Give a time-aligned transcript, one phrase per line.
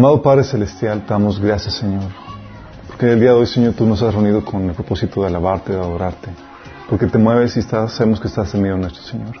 [0.00, 2.04] Amado Padre Celestial, te damos gracias, Señor.
[2.86, 5.74] Porque el día de hoy, Señor, tú nos has reunido con el propósito de alabarte,
[5.74, 6.30] de adorarte.
[6.88, 9.36] Porque te mueves y estás, sabemos que estás en medio nuestro, Señor.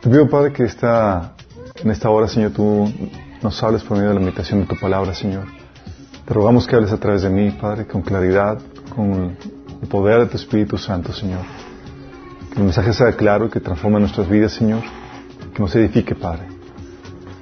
[0.00, 1.34] Te pido, Padre, que esta,
[1.76, 2.92] en esta hora, Señor, tú
[3.40, 5.44] nos hables por medio de la meditación de tu palabra, Señor.
[6.24, 8.58] Te rogamos que hables a través de mí, Padre, con claridad,
[8.96, 9.36] con
[9.80, 11.42] el poder de tu Espíritu Santo, Señor.
[12.52, 14.82] Que el mensaje sea claro que transforme nuestras vidas, Señor.
[15.54, 16.48] Que nos edifique, Padre.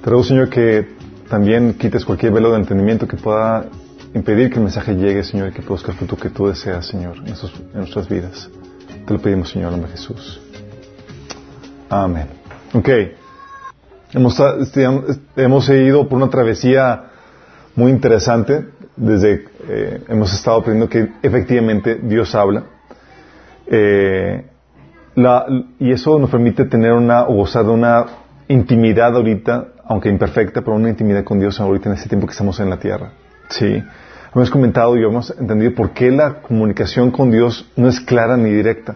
[0.03, 3.65] Te ruego, Señor, que también quites cualquier velo de entendimiento que pueda
[4.13, 7.17] impedir que el mensaje llegue, Señor, y que produzca el fruto que tú deseas, Señor,
[7.17, 7.33] en,
[7.73, 8.49] nuestras vidas.
[9.05, 10.41] Te lo pedimos, Señor, en nombre Jesús.
[11.89, 12.27] Amén.
[12.73, 12.89] Ok.
[14.13, 14.87] Hemos, este,
[15.35, 17.05] hemos ido por una travesía
[17.75, 18.65] muy interesante.
[18.95, 22.63] Desde eh, hemos estado aprendiendo que efectivamente Dios habla.
[23.65, 24.45] Eh,
[25.79, 28.05] y eso nos permite tener una, o gozar de una
[28.47, 32.59] intimidad ahorita aunque imperfecta, pero una intimidad con Dios ahorita en este tiempo que estamos
[32.59, 33.11] en la tierra.
[33.49, 33.83] Sí.
[34.35, 38.49] Hemos comentado y hemos entendido por qué la comunicación con Dios no es clara ni
[38.51, 38.95] directa.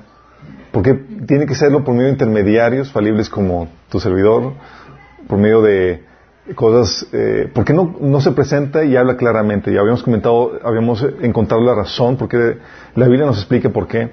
[0.71, 0.93] Porque
[1.27, 4.53] tiene que serlo por medio de intermediarios falibles como tu servidor,
[5.27, 6.03] por medio de
[6.55, 9.71] cosas, eh, ¿por qué no, no se presenta y habla claramente?
[9.71, 12.57] Ya habíamos comentado, habíamos encontrado la razón, porque
[12.95, 14.09] la Biblia nos explica por qué.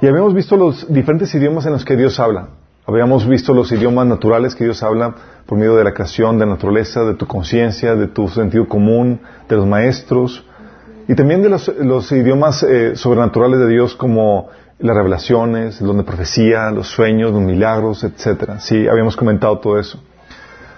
[0.00, 2.50] Y habíamos visto los diferentes idiomas en los que Dios habla.
[2.86, 6.52] Habíamos visto los idiomas naturales que Dios habla por medio de la creación, de la
[6.52, 10.44] naturaleza, de tu conciencia, de tu sentido común, de los maestros,
[11.08, 14.48] y también de los, idiomas eh, sobrenaturales de Dios como
[14.78, 18.60] las revelaciones, los de profecía, los sueños, los milagros, etcétera.
[18.60, 20.00] Sí, habíamos comentado todo eso.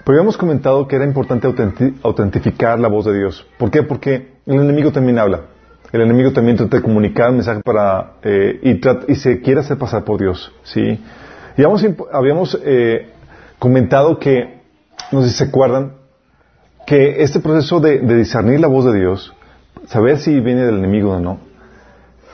[0.04, 1.46] Pero habíamos comentado que era importante
[2.02, 3.46] autentificar la voz de Dios.
[3.58, 3.82] ¿Por qué?
[3.82, 5.42] Porque el enemigo también habla.
[5.92, 9.76] El enemigo también trata de comunicar un mensaje para eh, y, y, se quiere hacer
[9.76, 10.52] pasar por Dios.
[10.62, 10.98] ¿sí?
[11.58, 13.10] Y habíamos, eh,
[13.58, 14.60] comentado que,
[15.10, 15.94] no sé se acuerdan,
[16.86, 19.34] que este proceso de, discernir la voz de Dios,
[19.86, 21.40] saber si viene del enemigo o no,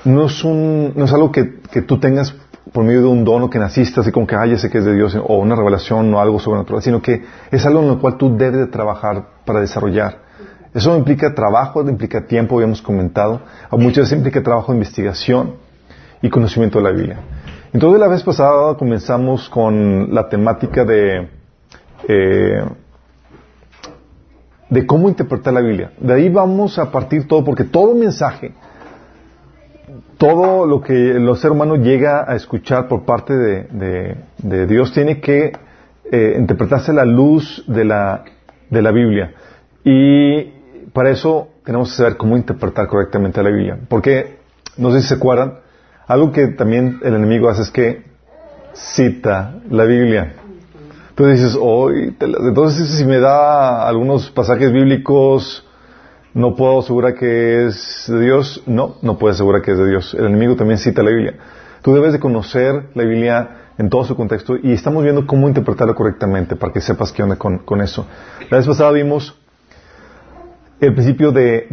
[0.04, 1.42] no es, un, no es algo que,
[1.86, 2.34] tú tengas
[2.70, 4.94] por medio de un dono que naciste así como que, ay, sé que es de
[4.94, 8.36] Dios, o una revelación o algo sobrenatural, sino que es algo en lo cual tú
[8.36, 10.18] debes de trabajar para desarrollar.
[10.74, 13.40] Eso implica trabajo, implica tiempo, habíamos comentado.
[13.70, 15.54] Muchas veces implica trabajo de investigación
[16.20, 17.20] y conocimiento de la Biblia.
[17.74, 21.28] Entonces la vez pasada comenzamos con la temática de,
[22.06, 22.64] eh,
[24.70, 25.90] de cómo interpretar la Biblia.
[25.98, 28.52] De ahí vamos a partir todo, porque todo mensaje,
[30.18, 35.50] todo lo que el ser humano llega a escuchar por parte de, Dios tiene que
[36.12, 38.22] eh, interpretarse la luz de la,
[38.70, 39.34] de la Biblia.
[39.82, 40.44] Y
[40.92, 43.78] para eso tenemos que saber cómo interpretar correctamente la Biblia.
[43.88, 44.36] Porque,
[44.76, 45.63] no sé si se acuerdan,
[46.06, 48.04] algo que también el enemigo hace es que
[48.72, 50.34] cita la Biblia.
[51.10, 55.64] Entonces dices, oh, entonces si me da algunos pasajes bíblicos,
[56.34, 58.62] no puedo asegurar que es de Dios.
[58.66, 60.14] No, no puedo asegurar que es de Dios.
[60.14, 61.34] El enemigo también cita la Biblia.
[61.82, 65.94] Tú debes de conocer la Biblia en todo su contexto y estamos viendo cómo interpretarla
[65.94, 68.06] correctamente para que sepas qué onda con, con eso.
[68.50, 69.38] La vez pasada vimos
[70.80, 71.68] el principio de,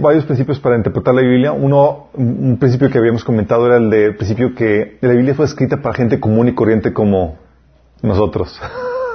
[0.00, 1.52] varios principios para interpretar la Biblia.
[1.52, 5.82] Uno, un principio que habíamos comentado era el del principio que la Biblia fue escrita
[5.82, 7.38] para gente común y corriente como
[8.02, 8.60] nosotros.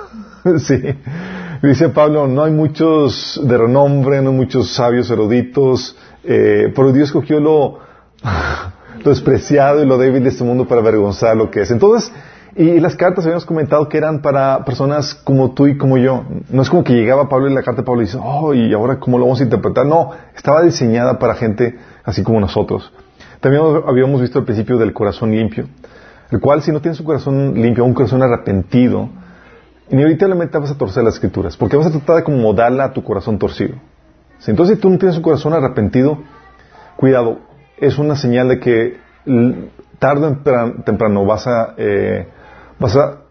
[0.58, 0.82] sí.
[1.62, 7.12] Dice Pablo, no hay muchos de renombre, no hay muchos sabios eruditos, eh, pero Dios
[7.12, 7.80] cogió lo,
[9.04, 11.72] lo despreciado y lo débil de este mundo para avergonzar lo que es.
[11.72, 12.14] Entonces,
[12.56, 16.24] y las cartas habíamos comentado que eran para personas como tú y como yo.
[16.50, 18.74] No es como que llegaba Pablo y la carta de Pablo y dice, oh, y
[18.74, 19.86] ahora cómo lo vamos a interpretar.
[19.86, 22.92] No, estaba diseñada para gente así como nosotros.
[23.40, 25.66] También habíamos visto el principio del corazón limpio,
[26.32, 29.10] el cual si no tienes un corazón limpio, un corazón arrepentido,
[29.90, 33.38] inevitablemente vas a torcer las escrituras, porque vas a tratar de acomodarla a tu corazón
[33.40, 33.76] torcido.
[34.46, 36.18] Entonces, si tú no tienes un corazón arrepentido,
[36.96, 37.40] cuidado,
[37.78, 38.98] es una señal de que
[40.00, 42.28] tarde o temprano vas a eh,
[42.80, 43.22] vas a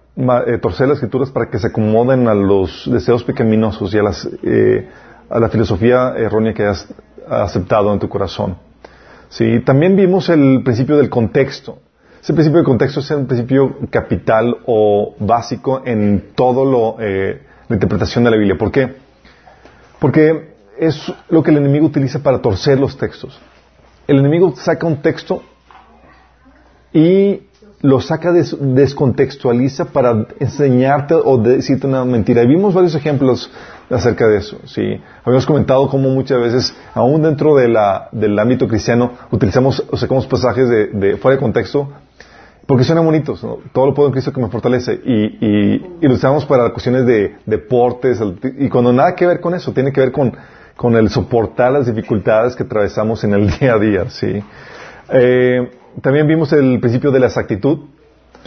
[0.47, 3.99] eh, torcer las escrituras para que se acomoden a los deseos pecaminosos y
[4.43, 4.89] eh,
[5.31, 6.87] a la filosofía errónea que has
[7.29, 8.57] aceptado en tu corazón.
[9.29, 11.79] Sí, también vimos el principio del contexto.
[12.21, 17.77] Ese principio del contexto es un principio capital o básico en todo lo, eh, la
[17.77, 18.59] interpretación de la Biblia.
[18.59, 18.97] ¿Por qué?
[20.01, 23.41] Porque es lo que el enemigo utiliza para torcer los textos.
[24.07, 25.43] El enemigo saca un texto
[26.93, 27.43] y
[27.81, 32.43] lo saca, descontextualiza para enseñarte o decirte una mentira.
[32.43, 33.51] Y vimos varios ejemplos
[33.89, 34.59] acerca de eso.
[34.65, 35.01] ¿sí?
[35.25, 40.27] Habíamos comentado cómo muchas veces, aún dentro de la, del ámbito cristiano, utilizamos o sacamos
[40.27, 41.89] pasajes de, fuera de contexto
[42.67, 45.01] Porque suena bonitos, todo lo puedo en Cristo que me fortalece.
[45.05, 48.21] Y, y, y, lo usamos para cuestiones de deportes,
[48.59, 50.35] y cuando nada que ver con eso, tiene que ver con,
[50.77, 54.11] con el soportar las dificultades que atravesamos en el día a día.
[54.11, 54.43] ¿sí?
[55.11, 57.79] Eh, también vimos el principio de la exactitud.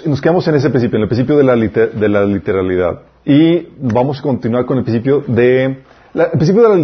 [0.05, 3.01] Nos quedamos en ese principio, en el principio de la, de la literalidad.
[3.25, 5.83] Y vamos a continuar con el principio de...
[6.13, 6.75] el principio de la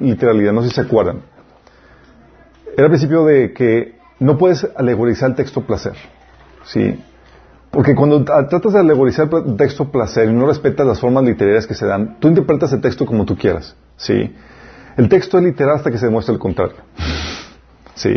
[0.00, 1.20] literalidad, no sé si se acuerdan.
[2.76, 5.94] Era el principio de que no puedes alegorizar el texto placer.
[6.64, 6.98] ¿sí?
[7.70, 11.74] Porque cuando tratas de alegorizar el texto placer y no respetas las formas literarias que
[11.74, 14.32] se dan, tú interpretas el texto como tú quieras, ¿sí?
[14.96, 16.76] El texto es literal hasta que se demuestre el contrario,
[17.94, 18.14] ¿sí?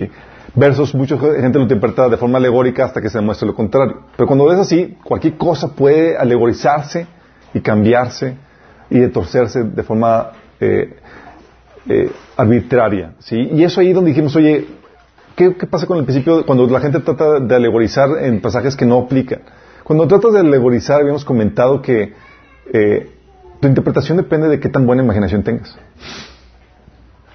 [0.55, 4.03] Versos, mucha gente lo interpreta de forma alegórica hasta que se demuestre lo contrario.
[4.15, 7.05] Pero cuando ves así, cualquier cosa puede alegorizarse
[7.53, 8.35] y cambiarse
[8.89, 10.95] y detorcerse de forma eh,
[11.87, 13.49] eh, arbitraria, ¿sí?
[13.51, 14.67] Y eso ahí donde dijimos, oye,
[15.37, 18.97] ¿Qué, pasa con el principio cuando la gente trata de alegorizar en pasajes que no
[18.97, 19.41] aplican?
[19.83, 22.15] Cuando tratas de alegorizar, habíamos comentado que
[22.73, 23.11] eh,
[23.59, 25.77] tu interpretación depende de qué tan buena imaginación tengas.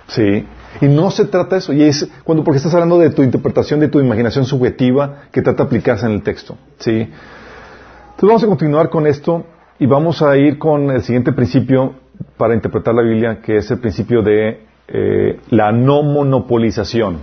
[0.09, 0.45] Sí.
[0.81, 1.73] Y no se trata de eso.
[1.73, 5.65] Y es cuando, porque estás hablando de tu interpretación, de tu imaginación subjetiva que trata
[5.65, 6.57] de aplicarse en el texto.
[6.79, 6.91] Sí.
[6.93, 9.45] Entonces vamos a continuar con esto
[9.79, 11.95] y vamos a ir con el siguiente principio
[12.37, 17.19] para interpretar la Biblia, que es el principio de eh, la no monopolización.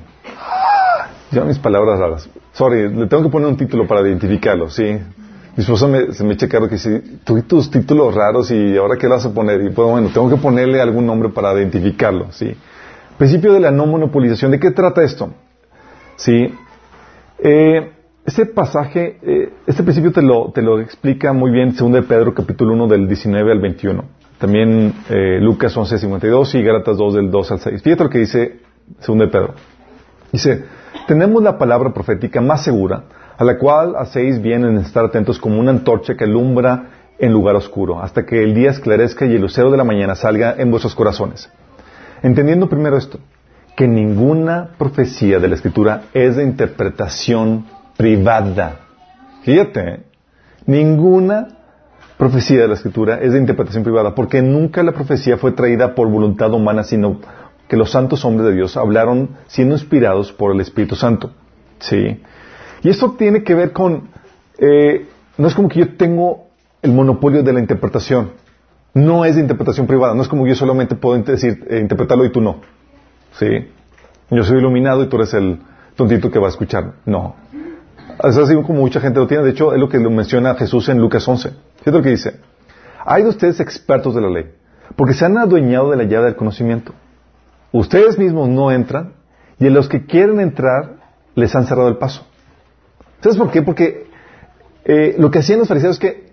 [1.31, 2.29] Ya mis palabras raras.
[2.53, 4.83] Sorry, le tengo que poner un título para identificarlo, ¿sí?
[5.55, 8.95] Mi esposa se me echa caro que dice, tú y tus títulos raros y ahora
[8.97, 9.61] qué vas a poner.
[9.61, 12.55] Y pues bueno, tengo que ponerle algún nombre para identificarlo, ¿sí?
[13.19, 14.49] Principio de la no monopolización.
[14.49, 15.29] ¿De qué trata esto?
[16.15, 16.55] ¿Sí?
[17.39, 17.91] Eh,
[18.25, 22.33] este pasaje, eh, este principio te lo, te lo explica muy bien 2 de Pedro
[22.33, 24.05] capítulo 1 del 19 al 21.
[24.37, 27.81] También eh, Lucas 11, 52 y Gálatas 2 del 2 al 6.
[27.81, 28.59] Fíjate lo que dice
[29.05, 29.53] 2 de Pedro.
[30.31, 30.63] Dice,
[31.05, 33.03] tenemos la palabra profética más segura,
[33.37, 37.57] a la cual hacéis bien en estar atentos como una antorcha que alumbra en lugar
[37.57, 40.95] oscuro, hasta que el día esclarezca y el lucero de la mañana salga en vuestros
[40.95, 41.51] corazones.
[42.21, 43.19] Entendiendo primero esto,
[43.75, 48.79] que ninguna profecía de la Escritura es de interpretación privada.
[49.43, 50.03] Fíjate,
[50.65, 51.47] ninguna
[52.17, 56.09] profecía de la Escritura es de interpretación privada, porque nunca la profecía fue traída por
[56.09, 57.19] voluntad humana, sino
[57.69, 61.31] que los santos hombres de Dios hablaron siendo inspirados por el Espíritu Santo.
[61.79, 62.21] ¿Sí?
[62.83, 64.09] Y esto tiene que ver con,
[64.57, 65.07] eh,
[65.37, 66.47] no es como que yo tengo
[66.81, 68.31] el monopolio de la interpretación.
[68.93, 70.13] No es de interpretación privada.
[70.13, 72.61] No es como yo solamente puedo decir, eh, interpretarlo y tú no.
[73.33, 73.69] ¿Sí?
[74.31, 75.59] Yo soy iluminado y tú eres el
[75.95, 76.93] tontito que va a escuchar.
[77.05, 77.35] No.
[78.23, 79.43] Es así como mucha gente lo tiene.
[79.43, 81.51] De hecho, es lo que lo menciona Jesús en Lucas 11.
[81.77, 82.39] Fíjate lo que dice.
[83.05, 84.51] Hay de ustedes expertos de la ley,
[84.95, 86.93] porque se han adueñado de la llave del conocimiento.
[87.71, 89.13] Ustedes mismos no entran
[89.57, 90.97] y en los que quieren entrar
[91.35, 92.25] les han cerrado el paso.
[93.21, 93.61] ¿Sabes por qué?
[93.61, 94.07] Porque
[94.85, 96.28] eh, lo que hacían los fariseos es que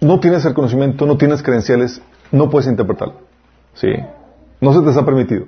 [0.00, 3.14] no tienes el conocimiento, no tienes credenciales, no puedes interpretarlo.
[3.74, 3.88] ¿Sí?
[4.60, 5.46] No se te ha permitido.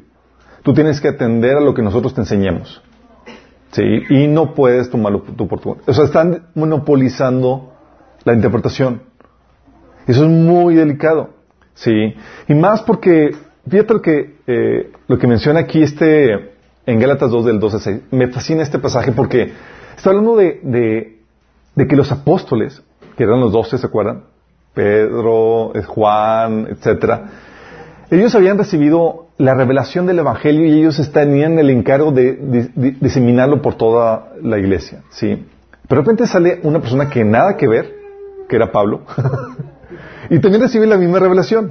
[0.63, 2.83] Tú tienes que atender a lo que nosotros te enseñemos.
[3.73, 3.83] ¿Sí?
[4.11, 7.73] Y no puedes tomarlo tu por O sea, están monopolizando
[8.25, 9.03] la interpretación.
[10.07, 11.31] Eso es muy delicado.
[11.75, 12.15] ¿Sí?
[12.49, 13.33] Y más porque
[13.69, 16.53] Fíjate lo que, eh, lo que menciona aquí este,
[16.87, 18.01] en Gálatas 2 del 12 6.
[18.13, 19.53] Me fascina este pasaje porque
[19.97, 20.61] está hablando de,
[21.75, 22.83] de, que los apóstoles,
[23.17, 24.25] que eran los doce, ¿se acuerdan?
[24.77, 27.31] Pedro, eh, Juan, etcétera.
[28.11, 32.69] Ellos habían recibido la revelación del Evangelio y ellos tenían el encargo de,
[33.01, 35.47] diseminarlo por toda la iglesia, ¿sí?
[35.89, 37.95] Pero de repente sale una persona que nada que ver,
[38.51, 39.01] que era Pablo,
[40.31, 41.71] y también recibe la misma revelación,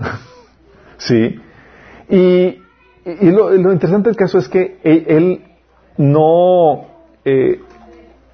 [0.97, 1.39] ¿sí?
[2.09, 2.59] Y,
[3.21, 5.43] lo, interesante del caso es que él,
[5.97, 6.88] no,
[7.24, 7.59] eh,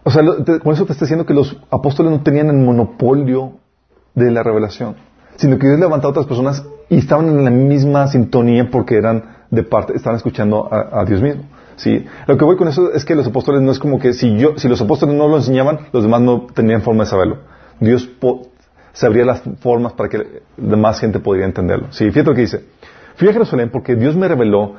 [0.03, 0.23] o sea,
[0.63, 3.60] con eso te está diciendo que los apóstoles no tenían el monopolio
[4.15, 4.95] de la revelación,
[5.35, 9.41] sino que Dios levantó a otras personas y estaban en la misma sintonía porque eran
[9.49, 11.43] de parte, estaban escuchando a, Dios mismo.
[11.75, 14.37] Sí, lo que voy con eso es que los apóstoles no es como que si
[14.37, 17.37] yo, si los apóstoles no lo enseñaban, los demás no tenían forma de saberlo.
[17.79, 18.09] Dios
[18.93, 21.87] sabría las formas para que demás gente podría entenderlo.
[21.91, 22.65] Sí, fíjate lo que dice.
[23.15, 24.75] Fui a Jerusalén porque Dios me reveló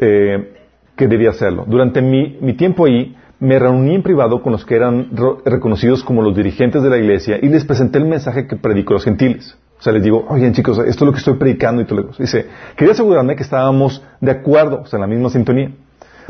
[0.00, 0.54] eh,
[0.96, 1.64] que debía hacerlo.
[1.66, 5.10] Durante mi, tiempo ahí, me reuní en privado con los que eran
[5.44, 8.94] reconocidos como los dirigentes de la iglesia y les presenté el mensaje que predicó a
[8.94, 9.56] los gentiles.
[9.78, 12.46] O sea, les digo, oigan chicos, esto es lo que estoy predicando y todo Dice,
[12.76, 15.72] quería asegurarme que estábamos de acuerdo, o sea, en la misma sintonía,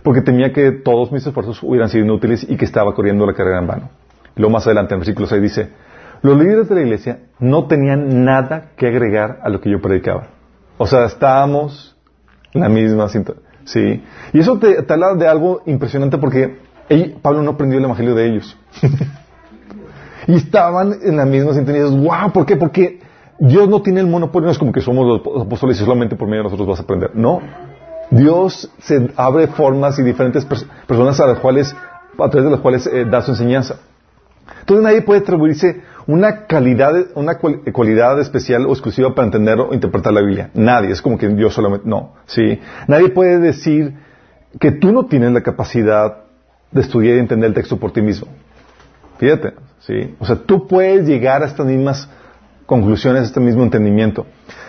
[0.03, 3.59] porque temía que todos mis esfuerzos hubieran sido inútiles y que estaba corriendo la carrera
[3.59, 3.91] en vano.
[4.37, 5.69] Luego más adelante en versículo 6 dice,
[6.23, 10.29] los líderes de la iglesia no tenían nada que agregar a lo que yo predicaba.
[10.79, 11.97] O sea, estábamos
[12.55, 13.35] en la misma cinta.
[13.65, 14.03] ¿Sí?
[14.33, 16.59] Y eso te, habla de algo impresionante porque
[17.23, 18.57] Pablo no aprendió el evangelio de ellos.
[20.27, 21.85] Y estaban en la misma sintonía.
[21.85, 22.57] wow, ¿por qué?
[22.57, 23.01] Porque
[23.39, 26.29] Dios no tiene el monopolio, no es como que somos los apóstoles y solamente por
[26.29, 27.11] medio de nosotros vas a aprender.
[27.15, 27.41] No.
[28.11, 30.47] Dios se abre formas y diferentes
[30.87, 31.75] personas a las cuales,
[32.19, 33.77] a través de las cuales eh, da su enseñanza.
[34.61, 40.13] Entonces nadie puede atribuirse una calidad, una cualidad especial o exclusiva para entender o interpretar
[40.13, 40.51] la Biblia.
[40.55, 40.91] Nadie.
[40.91, 42.13] Es como que Dios solamente, no.
[42.27, 42.61] Sí.
[42.87, 43.95] Nadie puede decir
[44.61, 46.24] que tú no tienes la capacidad
[46.75, 48.29] de estudiar y entender el texto por ti mismo.
[49.19, 49.55] Fíjate.
[49.81, 50.15] Sí.
[50.19, 52.09] O sea, tú puedes llegar a estas mismas
[52.67, 54.27] conclusiones, a este mismo entendimiento.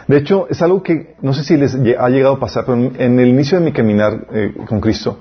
[0.08, 3.20] De hecho, es algo que no sé si les ha llegado a pasar, pero en
[3.20, 5.18] el inicio de mi caminar eh, con Cristo,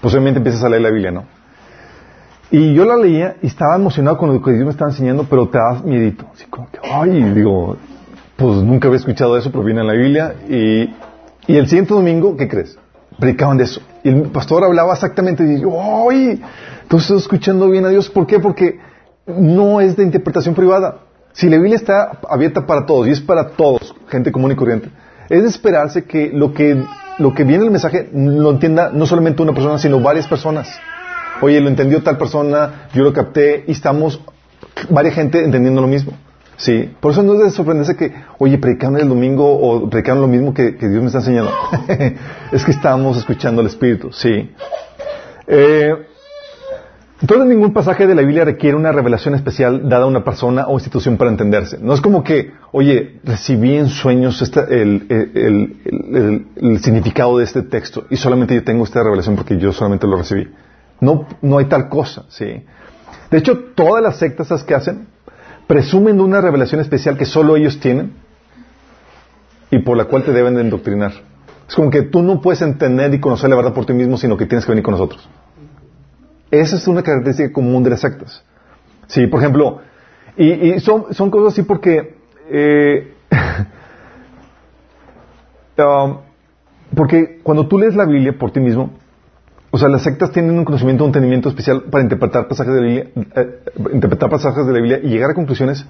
[0.00, 1.24] posiblemente empiezas a leer la Biblia, ¿no?
[2.50, 5.48] Y yo la leía y estaba emocionado con lo que Dios me estaba enseñando, pero
[5.48, 6.26] te das miedito.
[6.32, 7.76] Así como que, ay, digo,
[8.36, 10.34] pues nunca había escuchado eso, pero viene en la Biblia.
[10.48, 10.94] Y,
[11.48, 12.78] y el siguiente domingo, ¿qué crees?
[13.18, 13.80] Predicaban de eso.
[14.02, 15.70] Y el pastor hablaba exactamente y yo,
[16.10, 16.42] ay,
[16.88, 18.10] tú estás escuchando bien a Dios.
[18.10, 18.40] ¿Por qué?
[18.40, 18.78] Porque
[19.26, 20.98] no es de interpretación privada.
[21.32, 24.90] Si la Biblia está abierta para todos y es para todos, gente común y corriente,
[25.28, 26.82] es de esperarse que lo que,
[27.18, 30.68] lo que viene en el mensaje lo entienda no solamente una persona, sino varias personas.
[31.40, 34.20] Oye, lo entendió tal persona, yo lo capté y estamos
[34.90, 36.12] varias gente entendiendo lo mismo.
[36.56, 40.28] Sí, por eso no es de sorprenderse que, oye, predicaron el domingo o predicaron lo
[40.28, 41.50] mismo que, Dios me está enseñando.
[42.52, 44.50] es que estamos escuchando al Espíritu, sí.
[45.46, 45.94] Eh,
[47.20, 50.74] entonces ningún pasaje de la Biblia requiere una revelación especial dada a una persona o
[50.74, 51.78] institución para entenderse.
[51.80, 58.16] No es como que, oye, recibí en sueños el, el, significado de este texto y
[58.16, 60.48] solamente yo tengo esta revelación porque yo solamente lo recibí.
[61.00, 62.62] No, no hay tal cosa, ¿sí?
[63.30, 65.06] De hecho, todas las sectas que hacen
[65.66, 68.12] presumen de una revelación especial que solo ellos tienen
[69.70, 71.12] y por la cual te deben de endoctrinar.
[71.68, 74.36] Es como que tú no puedes entender y conocer la verdad por ti mismo, sino
[74.36, 75.28] que tienes que venir con nosotros.
[76.50, 78.44] Esa es una característica común de las sectas.
[79.06, 79.80] Sí, por ejemplo,
[80.36, 82.16] y, son, son, cosas así porque,
[82.50, 83.14] eh,
[85.78, 86.18] um,
[86.94, 88.90] porque cuando tú lees la Biblia por ti mismo,
[89.74, 92.86] o sea, las sectas tienen un conocimiento, un entendimiento especial para interpretar pasajes de la
[92.86, 93.60] Biblia, eh,
[93.92, 95.84] interpretar pasajes de la Biblia y llegar a conclusiones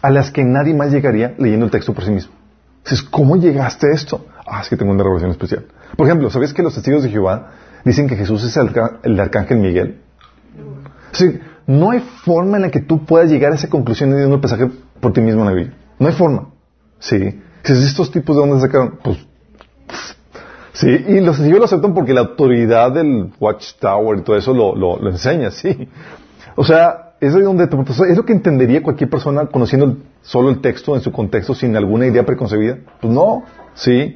[0.00, 2.32] a las que nadie más llegaría leyendo el texto por sí mismo.
[2.82, 4.24] Dices, ¿cómo llegaste a esto?
[4.46, 5.66] Ah, es que tengo una revelación especial.
[5.94, 7.50] Por ejemplo, ¿sabes que los testigos de Jehová
[7.84, 10.00] dicen que Jesús es el, arcángel Miguel?
[11.12, 14.40] Sí, no hay forma en la que tú puedas llegar a esa conclusión leyendo el
[14.40, 14.70] pasaje
[15.00, 15.76] por ti mismo en la Biblia.
[15.98, 16.48] No hay forma.
[16.98, 17.42] Sí.
[17.62, 19.18] Si estos tipos de dónde sacaron, pues
[20.78, 24.76] Sí, y los testigos lo aceptan porque la autoridad del Watchtower y todo eso lo,
[24.76, 25.88] lo, enseña, sí.
[26.54, 31.00] O sea, es donde es lo que entendería cualquier persona conociendo solo el texto en
[31.00, 32.78] su contexto sin alguna idea preconcebida.
[33.00, 33.42] Pues no,
[33.74, 34.14] sí.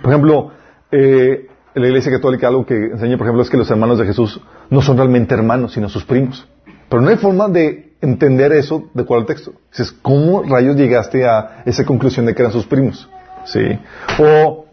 [0.00, 0.52] Por ejemplo,
[0.92, 4.40] eh, la Iglesia Católica algo que enseña, por ejemplo, es que los hermanos de Jesús
[4.70, 6.46] no son realmente hermanos, sino sus primos.
[6.88, 9.54] Pero no hay forma de entender eso de cuál el texto.
[9.72, 13.10] Dices, ¿cómo rayos llegaste a esa conclusión de que eran sus primos?
[13.44, 13.76] Sí.
[14.20, 14.65] O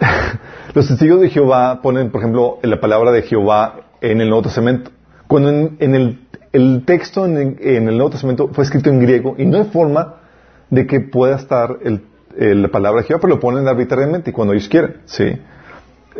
[0.74, 4.90] Los testigos de Jehová ponen, por ejemplo, la palabra de Jehová en el Nuevo Testamento.
[5.26, 6.18] Cuando en,
[6.52, 10.16] el, texto en, el Nuevo Testamento fue escrito en griego y no hay forma
[10.70, 11.78] de que pueda estar
[12.36, 14.98] la palabra de Jehová, pero lo ponen arbitrariamente y cuando ellos quieren.
[15.06, 15.38] ¿sí?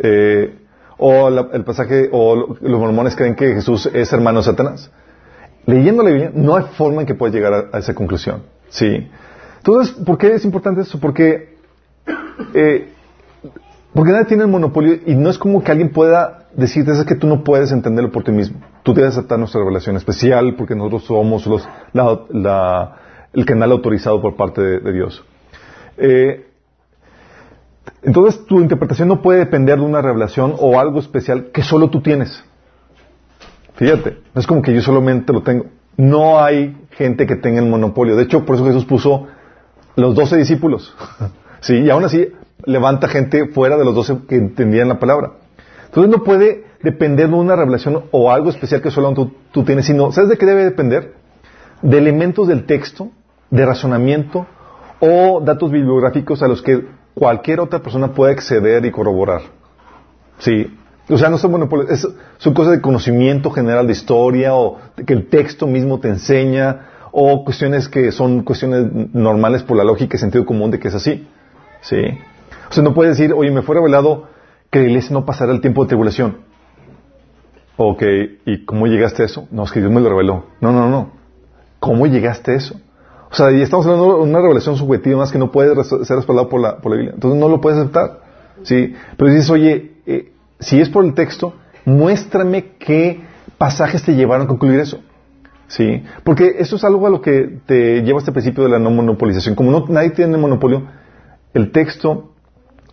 [0.01, 0.55] Eh,
[0.97, 4.91] o el pasaje, o los mormones creen que Jesús es hermano de Satanás.
[5.65, 8.43] Leyendo la Biblia, no hay forma en que pueda llegar a, esa conclusión.
[8.69, 9.07] ¿sí?
[9.57, 10.99] Entonces, ¿por qué es importante eso?
[10.99, 11.55] Porque
[12.53, 12.89] eh,
[13.93, 17.15] porque nadie tiene el monopolio y no es como que alguien pueda decirte es que
[17.15, 18.59] tú no puedes entenderlo por ti mismo.
[18.83, 24.61] Tú debes aceptar nuestra revelación especial porque nosotros somos los, el canal autorizado por parte
[24.61, 25.23] de, Dios.
[25.97, 26.45] Eh,
[28.03, 32.01] entonces tu interpretación no puede depender de una revelación o algo especial que solo tú
[32.01, 32.43] tienes.
[33.75, 35.65] Fíjate, no es como que yo solamente lo tengo.
[35.97, 38.15] No hay gente que tenga el monopolio.
[38.15, 39.27] De hecho, por eso Jesús puso
[39.95, 40.95] los doce discípulos.
[41.59, 42.27] sí, y aún así
[42.65, 45.33] levanta gente fuera de los doce que entendían la palabra.
[45.85, 49.13] Entonces no puede depender de una revelación o algo especial que solo
[49.51, 51.15] tú, tienes, sino, ¿sabes de qué debe depender?
[51.81, 53.09] De elementos del texto,
[53.49, 54.45] de razonamiento
[54.99, 59.41] o datos bibliográficos a los que cualquier otra persona puede acceder y corroborar.
[60.39, 60.77] Sí.
[61.09, 65.13] O sea, no son monopolios, es, son cosas de conocimiento general de historia o que
[65.13, 70.19] el texto mismo te enseña o cuestiones que son cuestiones normales por la lógica y
[70.19, 71.27] sentido común de que es así.
[71.81, 71.97] Sí.
[72.69, 74.27] O sea, no puede decir, oye, me fue revelado
[74.69, 76.37] que la iglesia no pasará el tiempo de tribulación.
[77.77, 78.03] Ok,
[78.45, 79.47] ¿y cómo llegaste a eso?
[79.51, 80.45] No, es que Dios me lo reveló.
[80.61, 81.11] No, no, no.
[81.79, 82.79] ¿Cómo llegaste a eso?
[83.31, 86.49] O sea, y estamos hablando de una revelación subjetiva más que no puede ser respaldado
[86.49, 87.13] por la, por la Biblia.
[87.13, 88.21] Entonces no lo puedes aceptar.
[88.63, 88.93] ¿sí?
[89.17, 91.53] Pero dices, oye, eh, si es por el texto,
[91.85, 93.21] muéstrame qué
[93.57, 94.99] pasajes te llevaron a concluir eso.
[95.67, 96.03] ¿Sí?
[96.23, 99.55] Porque eso es algo a lo que te lleva este principio de la no monopolización.
[99.55, 100.83] Como no, nadie tiene monopolio,
[101.53, 102.31] el texto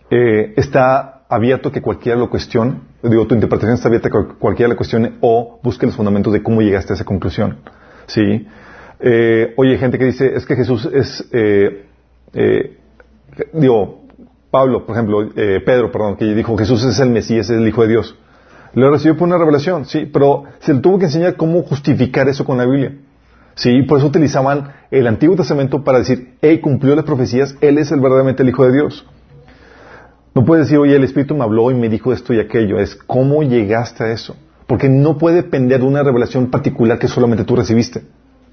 [0.09, 2.79] eh, está abierto que cualquiera lo cuestione.
[3.03, 6.61] Digo, tu interpretación está abierta que cualquiera lo cuestione o busque los fundamentos de cómo
[6.61, 7.57] llegaste a esa conclusión.
[8.07, 8.47] ¿Sí?
[8.99, 11.85] Eh, oye, gente que dice, es que Jesús es, eh,
[12.33, 12.77] eh,
[13.53, 14.07] digo,
[14.49, 17.81] Pablo, por ejemplo, eh, Pedro, perdón, que dijo Jesús es el Mesías, es el Hijo
[17.83, 18.15] de Dios.
[18.73, 22.45] Lo recibió por una revelación, sí, pero se le tuvo que enseñar cómo justificar eso
[22.45, 22.95] con la Biblia.
[23.55, 27.91] Sí, por eso utilizaban el Antiguo Testamento para decir, Él cumplió las profecías, Él es
[27.91, 29.05] el verdaderamente el Hijo de Dios.
[30.37, 32.77] No puedes decir, oye, el Espíritu me habló y me dijo esto y aquello.
[32.77, 34.35] Es cómo llegaste a eso.
[34.67, 38.03] Porque no puede depender de una revelación particular que solamente tú recibiste.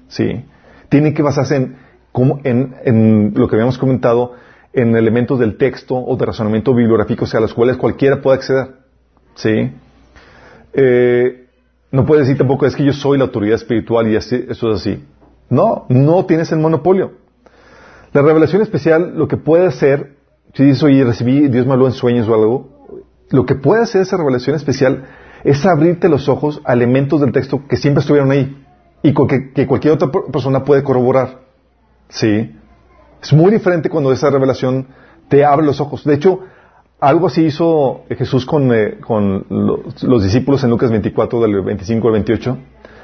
[0.07, 0.45] ¿Sí?
[0.89, 4.33] Tiene que basarse en, lo que habíamos comentado,
[4.73, 8.37] en elementos del texto o de razonamiento bibliográfico, o sea, a los cuales cualquiera puede
[8.37, 8.67] acceder.
[9.35, 9.71] ¿Sí?
[10.73, 11.45] Eh,
[11.91, 14.81] no puede decir tampoco, es que yo soy la autoridad espiritual y así, eso es
[14.81, 15.05] así.
[15.51, 17.11] No, no tienes el monopolio.
[18.11, 20.14] La revelación especial, lo que puede hacer,
[20.55, 22.69] si dices, oye, recibí, Dios me habló en sueños o algo,
[23.29, 25.05] lo que puede hacer esa revelación especial
[25.43, 28.65] es abrirte los ojos a elementos del texto que siempre estuvieron ahí
[29.03, 31.41] y que, cualquier otra persona puede corroborar.
[32.07, 32.55] ¿Sí?
[33.21, 34.87] Es muy diferente cuando esa revelación
[35.27, 36.05] te abre los ojos.
[36.05, 36.39] De hecho,
[37.01, 42.13] algo así hizo Jesús con, eh, con los, discípulos en Lucas 24, del 25 al
[42.13, 42.57] 28,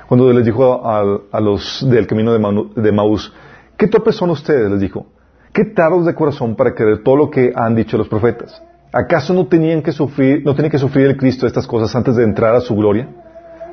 [0.07, 3.33] cuando les dijo a, los del camino de, de Maús,
[3.77, 4.71] ¿qué topes son ustedes?
[4.71, 5.07] Les dijo,
[5.53, 8.61] ¿qué tardos de corazón para creer todo lo que han dicho los profetas?
[8.93, 12.23] ¿Acaso no tenían que sufrir, no tenía que sufrir el Cristo estas cosas antes de
[12.23, 13.07] entrar a su gloria?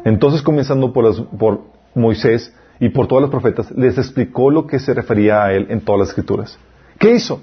[0.04, 1.60] Entonces, comenzando por, por
[1.94, 5.80] Moisés y por todos los profetas, les explicó lo que se refería a él en
[5.80, 6.58] todas las escrituras.
[6.98, 7.40] ¿Qué hizo?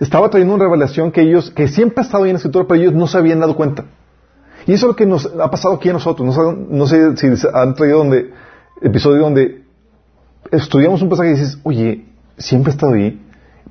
[0.00, 2.80] estaba trayendo una revelación que ellos, que siempre ha estado ahí en la escritura, pero
[2.80, 3.84] ellos no se habían dado cuenta.
[4.66, 6.36] Y eso es lo que nos ha pasado aquí a nosotros.
[6.68, 8.32] No, sé si han traído donde,
[8.80, 9.62] episodio donde
[10.50, 12.06] estudiamos un pasaje y dices, oye,
[12.38, 13.20] siempre ha estado ahí,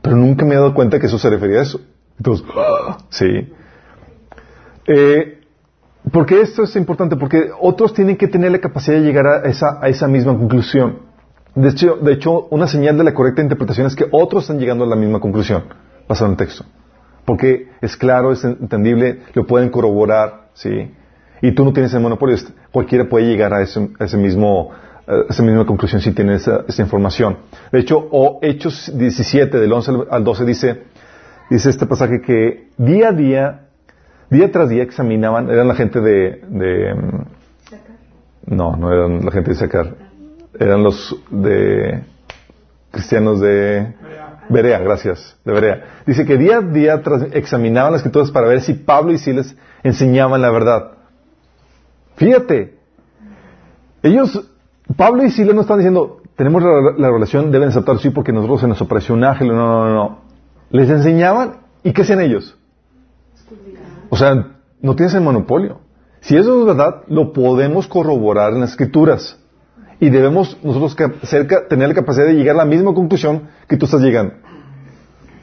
[0.02, 1.82] pero nunca me he dado cuenta que eso se refería a eso.
[2.18, 2.46] Entonces,
[3.10, 3.54] sí.
[4.88, 5.40] Eh,
[6.12, 9.80] porque esto es importante, porque otros tienen que tener la capacidad de llegar a esa,
[9.82, 11.00] a esa misma conclusión.
[11.56, 14.84] De hecho, de hecho, una señal de la correcta interpretación es que otros están llegando
[14.84, 15.64] a la misma conclusión
[16.08, 16.66] basado en el texto.
[17.26, 20.92] Porque es claro, es entendible, lo pueden corroborar, ¿sí?
[21.42, 22.36] Y tú no tienes el monopolio,
[22.72, 24.72] cualquiera puede llegar a ese, ese mismo,
[25.30, 27.38] esa misma conclusión si tiene esa, información.
[27.72, 30.84] De hecho, o Hechos 17, del 11 al 12, dice,
[31.50, 33.68] dice este pasaje que día a día,
[34.30, 36.96] día tras día examinaban, eran la gente de, de
[38.46, 39.96] no, no eran la gente de Sacar,
[40.60, 42.04] eran los de
[42.92, 43.94] cristianos de
[44.50, 45.84] Berea, gracias, de Berea.
[46.06, 50.42] Dice que día a día examinaban las escrituras para ver si Pablo y Silas enseñaban
[50.42, 50.92] la verdad.
[52.16, 52.78] Fíjate,
[54.04, 54.53] ellos,
[54.96, 58.68] Pablo y Silas no están diciendo, tenemos la, relación, deben aceptar sí porque nosotros se
[58.68, 60.20] nos apareció un no, no, no.
[60.72, 62.58] Les enseñaban y ¿qué hacían ellos?
[64.10, 65.80] O sea, no tienes el monopolio.
[66.22, 69.40] Si eso es verdad, lo podemos corroborar en las escrituras.
[70.00, 70.96] Y debemos nosotros
[71.70, 74.36] tener la capacidad de llegar a la misma conclusión que tú estás llegando.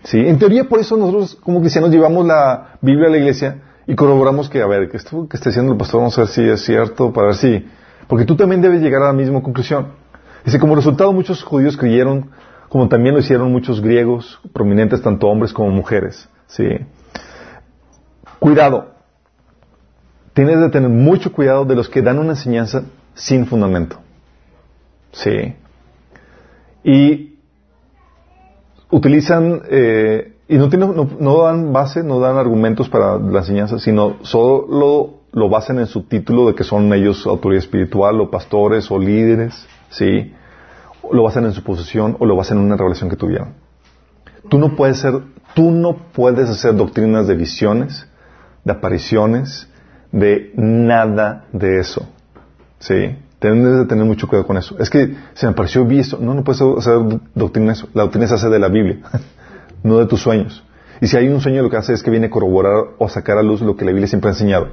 [0.05, 0.19] ¿Sí?
[0.19, 4.49] En teoría, por eso nosotros como cristianos llevamos la Biblia a la iglesia y corroboramos
[4.49, 6.65] que, a ver, que esto que está diciendo el pastor, vamos a ver si es
[6.65, 7.67] cierto, para ver si...
[8.11, 9.93] Porque tú también debes llegar a la misma conclusión.
[10.45, 12.33] Dice, como resultado muchos judíos creyeron,
[12.69, 16.29] como también lo hicieron muchos griegos, prominentes tanto hombres como mujeres.
[16.49, 16.67] ¿Sí?
[18.41, 18.95] Cuidado.
[20.33, 22.83] Tienes de tener mucho cuidado de los que dan una enseñanza
[23.15, 24.01] sin fundamento.
[25.13, 25.55] Sí.
[26.83, 27.39] Y
[28.91, 30.69] utilizan, eh, y no,
[31.21, 36.03] no, dan base, no dan argumentos para la enseñanza, sino solo lo basan en su
[36.03, 40.33] título de que son ellos autoridad espiritual o pastores o líderes, ¿sí?
[41.13, 43.55] lo basan en su posición o lo basan en una revelación que tuvieron.
[44.49, 45.21] Tú no puedes ser,
[45.55, 48.07] tú no puedes hacer doctrinas de visiones,
[48.65, 49.69] de apariciones,
[50.13, 52.09] de nada de eso.
[52.79, 53.17] ¿Sí?
[53.39, 54.77] Tienes de tener mucho cuidado con eso.
[54.79, 56.19] Es que se me pareció visto.
[56.21, 56.99] No, no puedes hacer
[57.35, 57.89] doctrina eso.
[57.95, 58.99] La doctrina se hace de la Biblia,
[59.83, 60.65] no de tus sueños.
[61.01, 63.39] Y si hay un sueño, lo que hace es que viene a corroborar o sacar
[63.39, 64.69] a luz lo que la Biblia siempre ha enseñado.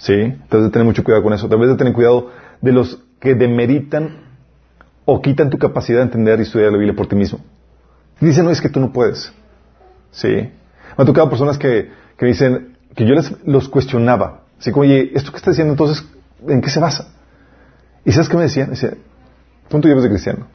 [0.00, 0.14] ¿Sí?
[0.14, 1.46] Entonces de tener mucho cuidado con eso.
[1.46, 2.30] Debes de tener cuidado
[2.62, 4.22] de los que demeritan
[5.04, 7.40] o quitan tu capacidad de entender y estudiar la Biblia por ti mismo.
[8.18, 9.32] Dicen, no, es que tú no puedes.
[10.10, 10.28] ¿Sí?
[10.28, 10.50] Me
[10.96, 14.44] ha tocado personas que, que dicen, que yo les los cuestionaba.
[14.58, 16.06] Así como, oye, ¿esto que está diciendo entonces,
[16.48, 17.12] en qué se basa?
[18.04, 18.70] ¿Y sabes qué me decían?
[18.70, 18.94] Decía,
[19.70, 20.46] ¿cuánto llevas de cristiano?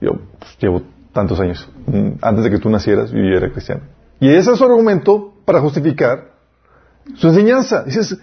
[0.00, 1.68] Yo pues, llevo tantos años.
[1.86, 3.82] Mm, antes de que tú nacieras, yo era cristiano.
[4.18, 6.32] Y ese es su argumento para justificar
[7.16, 7.84] su enseñanza.
[7.84, 8.18] Dices,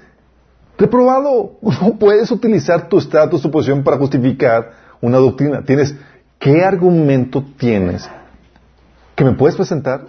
[0.78, 5.64] reprobado, no puedes utilizar tu estatus, tu posición para justificar una doctrina.
[5.64, 5.96] Tienes,
[6.40, 8.10] ¿qué argumento tienes
[9.16, 10.06] que me puedes presentar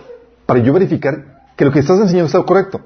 [0.47, 2.81] para yo verificar que lo que estás enseñando está correcto?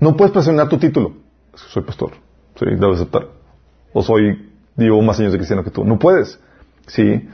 [0.00, 1.14] No puedes presionar tu título.
[1.54, 2.10] Soy pastor.
[2.56, 3.28] Sí, debo aceptar.
[3.92, 5.84] O soy, digo, más años de cristiano que tú.
[5.84, 6.38] No puedes.
[6.86, 7.28] Sí.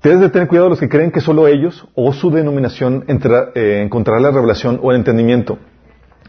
[0.00, 3.82] Tienes de tener cuidado de los que creen que solo ellos o su denominación eh,
[3.84, 5.58] encontrará la revelación o el entendimiento.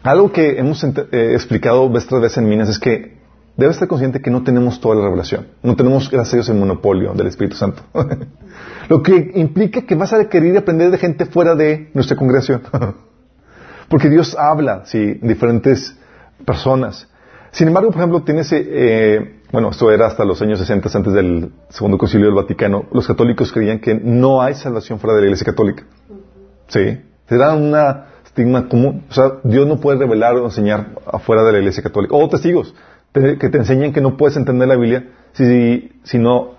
[0.04, 3.16] Algo que hemos eh, explicado vez tras vez en Minas es que
[3.56, 5.46] debes estar consciente que no tenemos toda la revelación.
[5.62, 7.82] No tenemos, gracias a Dios, el monopolio del Espíritu Santo.
[8.90, 12.62] Lo que implica que vas a requerir aprender de gente fuera de nuestra congregación.
[13.88, 15.96] Porque Dios habla, sí, diferentes
[16.44, 17.08] personas.
[17.50, 21.50] Sin embargo, por ejemplo, tienes, eh, bueno, esto era hasta los años 60, antes del
[21.70, 25.46] Segundo Concilio del Vaticano, los católicos creían que no hay salvación fuera de la Iglesia
[25.46, 25.84] Católica.
[26.68, 27.00] Sí.
[27.26, 29.04] Era una estigma común.
[29.08, 32.16] O sea, Dios no puede revelar o enseñar afuera de la Iglesia Católica.
[32.16, 32.74] O testigos
[33.12, 36.54] que te enseñan que no puedes entender la Biblia si, si, no,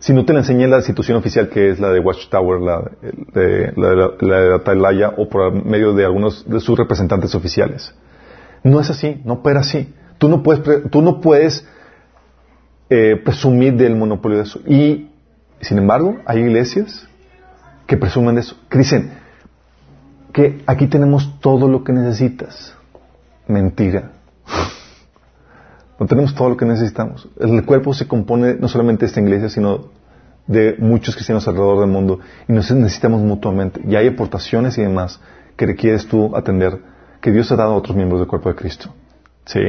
[0.00, 2.90] si no te la enseña la institución oficial que es la de Watchtower, la
[3.34, 7.94] de, la, de Atalaya o por medio de algunos de sus representantes oficiales.
[8.64, 9.94] No es así, no opera así.
[10.18, 11.64] Tú no puedes, tú no puedes
[12.90, 14.58] eh, presumir del monopolio de eso.
[14.66, 15.08] Y,
[15.60, 17.06] sin embargo, hay iglesias
[17.86, 19.21] que presumen de eso, que dicen
[20.32, 22.74] que aquí tenemos todo lo que necesitas.
[23.46, 24.12] Mentira.
[26.00, 27.28] No tenemos todo lo que necesitamos.
[27.38, 29.90] El cuerpo se compone no solamente de esta iglesia, sino
[30.46, 32.18] de muchos cristianos alrededor del mundo
[32.48, 33.80] y nos necesitamos mutuamente.
[33.86, 35.20] Y hay aportaciones y demás
[35.56, 36.80] que requieres tú atender,
[37.20, 38.92] que Dios ha dado a otros miembros del cuerpo de Cristo.
[39.44, 39.60] ¿Sí?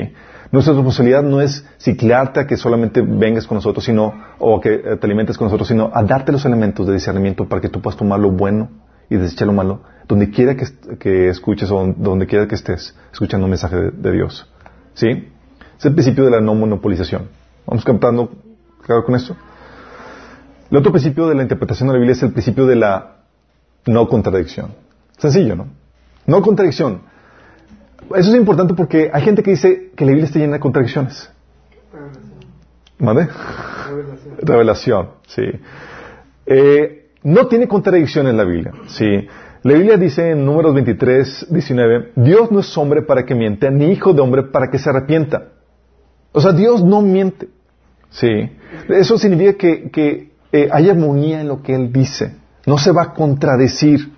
[0.52, 5.06] Nuestra responsabilidad no es ciclarte a que solamente vengas con nosotros, sino, o que te
[5.06, 8.20] alimentes con nosotros, sino a darte los elementos de discernimiento para que tú puedas tomar
[8.20, 8.70] lo bueno
[9.10, 13.52] y desechar lo malo, donde quiera que, escuches o donde quiera que estés escuchando un
[13.52, 14.50] mensaje de, Dios.
[14.94, 15.30] ¿Sí?
[15.78, 17.30] Es el principio de la no monopolización.
[17.66, 18.32] ¿Vamos captando
[18.86, 19.36] claro con esto?
[20.70, 23.18] El otro principio de la interpretación de la Biblia es el principio de la
[23.86, 24.74] no contradicción.
[25.18, 25.68] Sencillo, ¿no?
[26.26, 27.02] No contradicción.
[28.16, 31.30] Eso es importante porque hay gente que dice que la Biblia está llena de contradicciones.
[33.00, 33.28] ¿Vale?
[33.88, 34.38] Revelación.
[34.38, 35.44] Revelación, sí.
[36.46, 39.28] Eh, no tiene contradicción en la Biblia, sí.
[39.64, 43.92] La Biblia dice en Números 23, 19, Dios no es hombre para que miente, ni
[43.92, 45.54] hijo de hombre para que se arrepienta.
[46.34, 47.48] O sea, Dios no miente.
[48.10, 48.28] Sí.
[48.90, 52.36] Eso significa que, eh, hay armonía en lo que Él dice.
[52.66, 54.12] No se va a contradecir.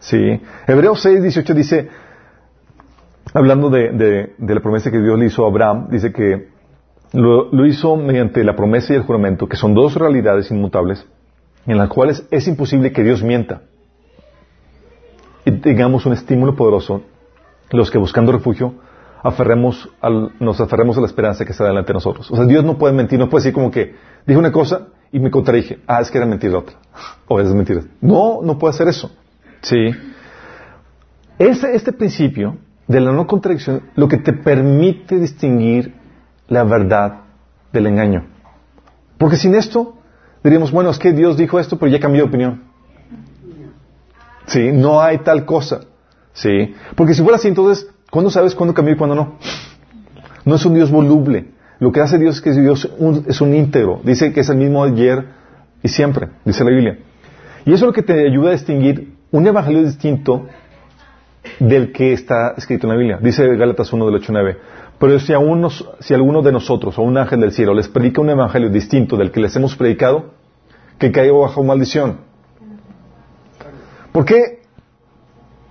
[0.00, 0.40] Sí.
[0.66, 1.88] Hebreos 6, 18 dice,
[3.32, 6.48] hablando de, la promesa que Dios le hizo a Abraham, dice que
[7.12, 11.06] lo, hizo mediante la promesa y el juramento, que son dos realidades inmutables,
[11.66, 13.62] en las cuales es imposible que Dios mienta.
[15.44, 17.02] Y tengamos un estímulo poderoso,
[17.70, 18.74] los que buscando refugio,
[19.22, 19.88] aferremos
[20.38, 22.30] nos aferremos a la esperanza que está delante de nosotros.
[22.30, 23.94] O sea, Dios no puede mentir, no puede decir como que
[24.26, 25.78] dije una cosa y me contradije.
[25.86, 26.76] Ah, es que era mentira otra.
[27.26, 27.82] O es mentira.
[28.00, 29.10] No, no puede hacer eso.
[29.62, 29.90] Sí.
[31.38, 35.94] Ese, este principio de la no contradicción lo que te permite distinguir
[36.48, 37.22] la verdad
[37.72, 38.26] del engaño.
[39.16, 39.96] Porque sin esto
[40.44, 42.62] diríamos, bueno, es que Dios dijo esto, pero ya cambió de opinión.
[44.46, 45.80] Sí, no hay tal cosa.
[46.34, 49.38] Sí, porque si fuera así, entonces, ¿cuándo sabes cuándo cambió y cuándo no?
[50.44, 51.52] No es un Dios voluble.
[51.78, 52.88] Lo que hace Dios es que Dios
[53.26, 54.00] es un íntegro.
[54.04, 55.24] Dice que es el mismo ayer
[55.82, 56.98] y siempre, dice la Biblia.
[57.64, 60.46] Y eso es lo que te ayuda a distinguir un evangelio distinto
[61.58, 63.18] del que está escrito en la Biblia.
[63.20, 64.58] Dice Gálatas 1 del 8 9.
[64.98, 68.20] Pero si, a unos, si alguno de nosotros o un ángel del cielo les predica
[68.20, 70.33] un evangelio distinto del que les hemos predicado,
[71.04, 72.20] que caiga bajo maldición.
[74.10, 74.62] ¿Por qué?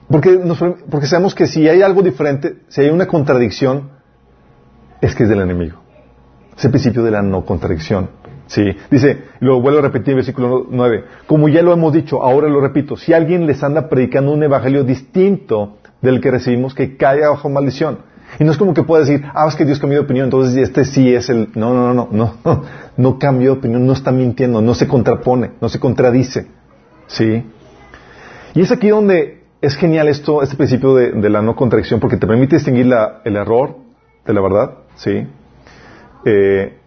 [0.08, 0.40] Porque,
[0.92, 3.90] porque sabemos que si hay algo diferente, si hay una contradicción,
[5.02, 5.80] es que es del enemigo.
[6.56, 8.10] Es el principio de la no contradicción.
[8.46, 12.48] Sí, dice, lo vuelvo a repetir en versículo 9, como ya lo hemos dicho, ahora
[12.48, 17.30] lo repito, si alguien les anda predicando un evangelio distinto del que recibimos, que caiga
[17.30, 18.00] bajo maldición.
[18.40, 20.56] Y no es como que pueda decir, ah, es que Dios cambió de opinión, entonces
[20.58, 21.50] este sí es el...
[21.56, 22.64] No, no, no, no, no,
[22.98, 26.48] no cambió de opinión, no está mintiendo, no se contrapone, no se contradice.
[27.08, 27.46] ¿Sí?
[28.56, 32.28] Y es aquí donde es genial esto, este principio de, la no contradicción, porque te
[32.28, 32.92] permite distinguir
[33.24, 33.78] el error
[34.26, 35.28] de la verdad, ¿sí?
[36.26, 36.78] Eh,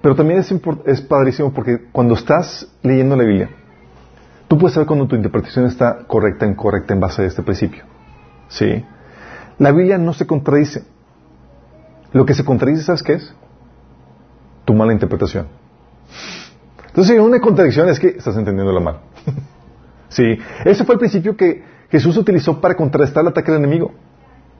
[0.00, 0.52] pero también es,
[0.86, 3.50] es padrísimo porque cuando estás leyendo la Biblia,
[4.48, 7.84] tú puedes saber cuando tu interpretación está correcta o incorrecta en base a este principio.
[8.48, 8.84] ¿Sí?
[9.58, 10.84] La Biblia no se contradice.
[12.12, 13.34] Lo que se contradice, ¿sabes qué es?
[14.64, 15.46] Tu mala interpretación.
[16.86, 19.00] Entonces, una contradicción es que estás entendiendo la mal.
[20.08, 23.92] sí, ese fue el principio que Jesús utilizó para contrarrestar el ataque del enemigo.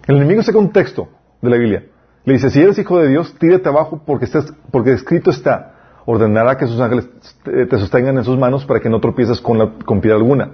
[0.06, 1.08] El enemigo saca un texto
[1.40, 1.84] de la Biblia
[2.28, 6.58] le dice, si eres hijo de Dios, tírate abajo porque, estás, porque escrito está, ordenará
[6.58, 7.08] que sus ángeles
[7.42, 10.50] te sostengan en sus manos para que no tropieces con, la, con piedra alguna.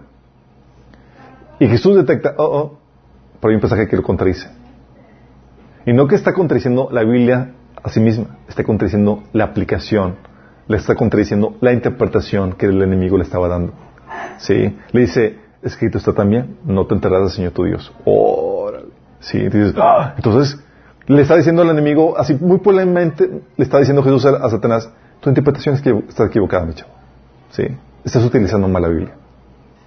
[1.59, 2.79] Y Jesús detecta, oh, oh,
[3.45, 4.49] pero hay un pasaje que lo contradice.
[5.85, 7.53] Y no que está contradiciendo la Biblia
[7.83, 10.15] a sí misma, está contradiciendo la aplicación,
[10.67, 13.75] le está contradiciendo la interpretación que el enemigo le estaba dando.
[14.39, 14.75] ¿Sí?
[14.93, 17.93] Le dice, escrito está también, no te enterrarás del Señor tu Dios.
[18.07, 18.87] Órale.
[19.21, 20.15] Sí, ¡Ah!
[20.17, 20.59] entonces
[21.07, 23.29] le está diciendo al enemigo, así muy polamente,
[23.59, 25.75] le está diciendo Jesús a, Satanás, tu interpretación
[26.09, 26.93] está equivocada, mi chavo.
[27.51, 27.67] ¿Sí?
[28.05, 29.15] Estás utilizando mal la Biblia.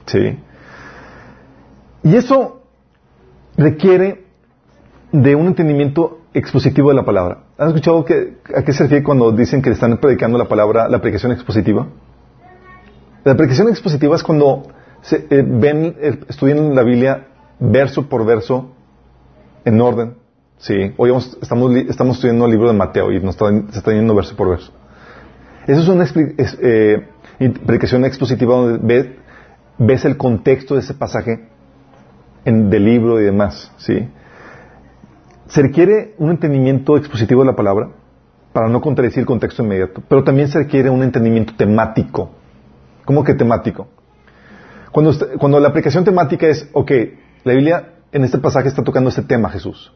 [0.06, 0.38] ¿Sí?
[2.04, 2.57] Y eso
[3.58, 4.26] requiere
[5.12, 7.40] de un entendimiento expositivo de la palabra.
[7.58, 11.00] ¿Han escuchado que, a qué se refiere cuando dicen que están predicando la palabra, la
[11.02, 11.88] predicación expositiva?
[13.24, 14.68] La predicación expositiva es cuando
[15.02, 17.28] se, eh, ven, eh, estudian la Biblia
[17.60, 18.72] verso por verso,
[19.66, 20.16] en orden.
[20.60, 24.36] Sí, hoy estamos, estamos estudiando el libro de Mateo y nos está, se yendo verso
[24.36, 24.72] por verso.
[25.68, 27.08] Eso es una eh,
[27.66, 29.08] predicación expositiva donde ves,
[29.78, 31.50] ves, el contexto de ese pasaje
[32.48, 33.72] en, del libro y demás.
[33.78, 34.08] ¿sí?
[35.48, 37.90] Se requiere un entendimiento expositivo de la palabra
[38.54, 42.32] para no contradecir el contexto inmediato, pero también se requiere un entendimiento temático.
[43.06, 43.88] ¿Cómo que temático?
[44.92, 46.92] Cuando, cuando la aplicación temática es, ok,
[47.44, 49.94] la Biblia en este pasaje está tocando este tema, Jesús.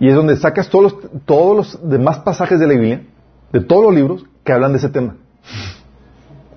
[0.00, 3.02] Y es donde sacas todos los, todos los demás pasajes de la Biblia,
[3.52, 5.16] de todos los libros, que hablan de ese tema.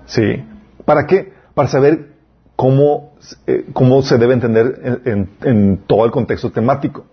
[0.06, 0.42] ¿Sí?
[0.84, 1.32] ¿Para qué?
[1.54, 2.15] Para saber
[2.56, 3.12] cómo,
[3.46, 7.04] eh, cómo se debe entender en, todo el contexto temático.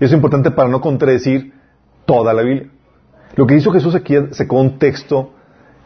[0.00, 1.52] Y es importante para no contradecir
[2.06, 2.70] toda la Biblia.
[3.34, 5.32] Lo que hizo Jesús aquí sacó un texto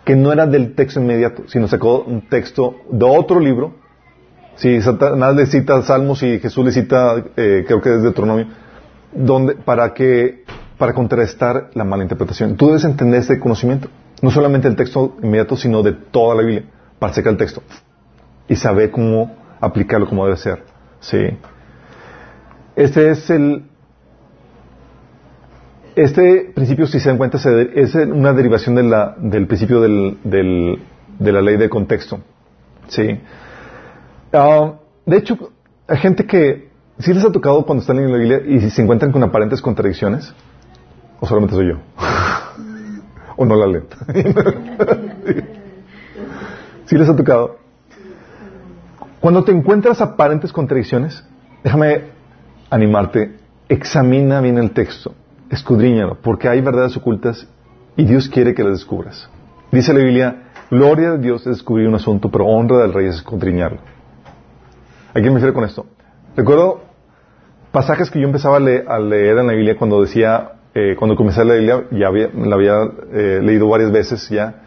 [0.05, 3.75] que no era del texto inmediato, sino sacó un texto de otro libro.
[4.57, 8.47] Si Satanás le cita Salmos y Jesús le cita, eh, creo que es Deuteronomio,
[9.13, 10.45] donde, para que,
[10.77, 12.57] para contrarrestar la mala interpretación.
[12.57, 13.89] Tú debes entender este conocimiento,
[14.21, 16.65] no solamente el texto inmediato, sino de toda la Biblia,
[16.99, 17.63] para sacar el texto
[18.49, 20.63] y saber cómo aplicarlo como debe ser.
[21.01, 21.19] Sí.
[22.75, 23.65] Este es el,
[25.97, 27.39] este principio, si se dan cuenta,
[27.75, 30.79] es una derivación del principio de
[31.33, 32.21] la ley de contexto.
[32.89, 33.21] Sí.
[34.33, 34.75] Ah,
[35.07, 35.51] de hecho,
[35.87, 39.13] hay gente que si les ha tocado cuando están en la Biblia y se encuentran
[39.13, 40.33] con aparentes contradicciones,
[41.21, 41.79] o solamente soy yo,
[43.37, 43.85] o no la leen.
[46.87, 47.68] si les ha tocado.
[49.21, 51.25] Cuando te encuentras aparentes contradicciones,
[51.65, 52.05] déjame
[52.71, 53.37] animarte,
[53.69, 55.13] examina bien el texto,
[55.51, 57.49] escudriñalo, porque hay verdades ocultas
[57.97, 59.29] y Dios quiere que las descubras.
[59.73, 63.17] Dice la Biblia, gloria de Dios es descubrir un asunto, pero honra del rey es
[63.17, 63.79] escudriñarlo.
[65.11, 65.87] ¿A qué me refiero con esto?
[66.37, 66.83] Recuerdo
[67.73, 71.45] pasajes que yo empezaba a, leer en la Biblia cuando decía, eh, cuando comencé a
[71.45, 72.77] la Biblia, ya la había
[73.13, 74.63] eh, leído varias veces ya,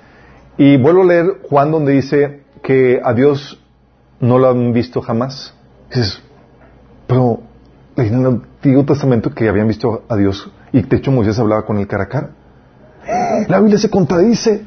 [0.58, 3.61] y vuelvo a leer Juan donde dice que a Dios
[4.22, 5.54] no lo han visto jamás.
[5.90, 6.22] dices,
[7.08, 7.42] pero
[7.98, 11.78] en el Antiguo Testamento que habían visto a Dios y de hecho Moisés hablaba con
[11.78, 12.30] él cara a cara.
[13.50, 14.66] La Biblia se contradice.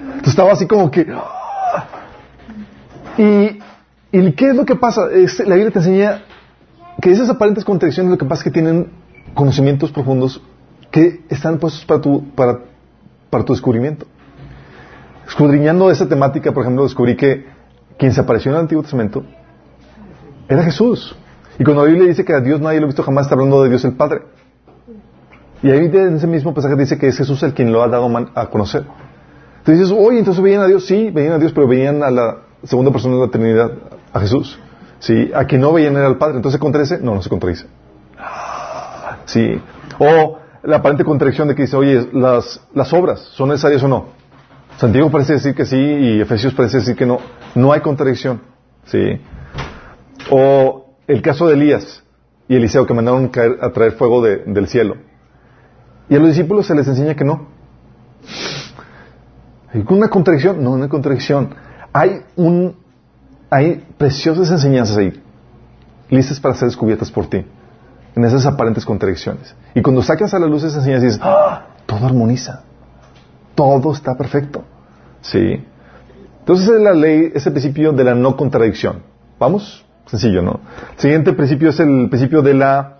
[0.00, 1.06] Entonces estaba así como que...
[1.14, 1.86] ¡ah!
[3.16, 3.60] ¿Y,
[4.10, 5.06] ¿Y qué es lo que pasa?
[5.06, 6.22] la Biblia te enseña
[7.00, 8.90] que esas aparentes contradicciones lo que pasa es que tienen
[9.34, 10.42] conocimientos profundos
[10.90, 12.60] que están puestos para tu, para,
[13.30, 14.06] para tu descubrimiento.
[15.26, 17.46] Escudriñando esa temática, por ejemplo, descubrí que
[17.98, 19.24] quien se apareció en el Antiguo Testamento
[20.48, 21.16] era Jesús.
[21.58, 23.62] Y cuando la Biblia dice que a Dios nadie lo ha visto jamás, está hablando
[23.62, 24.22] de Dios el Padre.
[25.62, 28.10] Y ahí en ese mismo pasaje dice que es Jesús el quien lo ha dado
[28.34, 28.84] a conocer.
[29.58, 32.38] Entonces dices, oye, entonces veían a Dios, sí, veían a Dios, pero veían a la
[32.64, 33.72] segunda persona de la Trinidad,
[34.12, 34.58] a Jesús.
[34.98, 36.36] Sí, a quien no veían era al Padre.
[36.36, 37.66] Entonces se contradice, no, no se contradice.
[39.24, 39.58] Sí.
[39.98, 44.06] O la aparente contradicción de que dice, oye, las, las obras, ¿son necesarias o no?
[44.76, 47.18] Santiago parece decir que sí y Efesios parece decir que no.
[47.54, 48.40] No hay contradicción.
[48.86, 49.20] ¿sí?
[50.30, 52.02] O el caso de Elías
[52.48, 54.96] y Eliseo que mandaron caer, a traer fuego del cielo.
[56.08, 57.48] Y a los discípulos se les enseña que no.
[59.72, 60.62] ¿Hay una contradicción?
[60.62, 61.54] No, una contradicción.
[61.92, 62.76] Hay, un,
[63.50, 65.22] hay preciosas enseñanzas ahí,
[66.10, 67.44] listas para ser descubiertas por ti,
[68.14, 69.54] en esas aparentes contradicciones.
[69.74, 71.68] Y cuando sacas a la luz esas enseñanzas dices, ¡Ah!
[71.86, 72.64] todo armoniza
[73.54, 74.64] todo está perfecto.
[75.20, 75.64] ¿Sí?
[76.40, 79.02] Entonces es la ley, ese principio de la no contradicción.
[79.38, 79.84] ¿Vamos?
[80.06, 80.60] Sencillo, ¿no?
[80.94, 82.98] El siguiente principio es el principio de la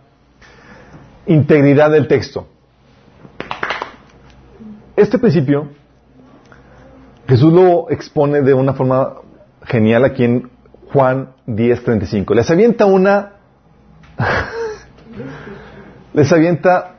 [1.27, 2.47] integridad del texto.
[4.97, 5.69] Este principio
[7.27, 9.15] Jesús lo expone de una forma
[9.65, 10.51] genial aquí en
[10.93, 12.35] Juan 10:35.
[12.35, 13.33] Les avienta una
[16.13, 16.94] les avienta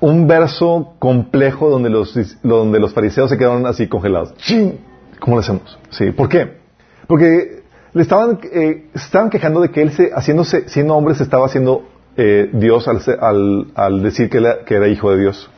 [0.00, 4.34] un verso complejo donde los, donde los fariseos se quedaron así congelados.
[4.36, 4.78] ¡Chin!
[5.18, 5.78] ¿Cómo lo hacemos?
[5.90, 6.12] Sí.
[6.12, 6.58] ¿Por qué?
[7.06, 11.46] Porque le estaban, eh, estaban quejando de que él, se, haciéndose, siendo hombre, se estaba
[11.46, 11.84] haciendo
[12.16, 15.50] eh, Dios al, al, al decir que, que, era hijo de Dios.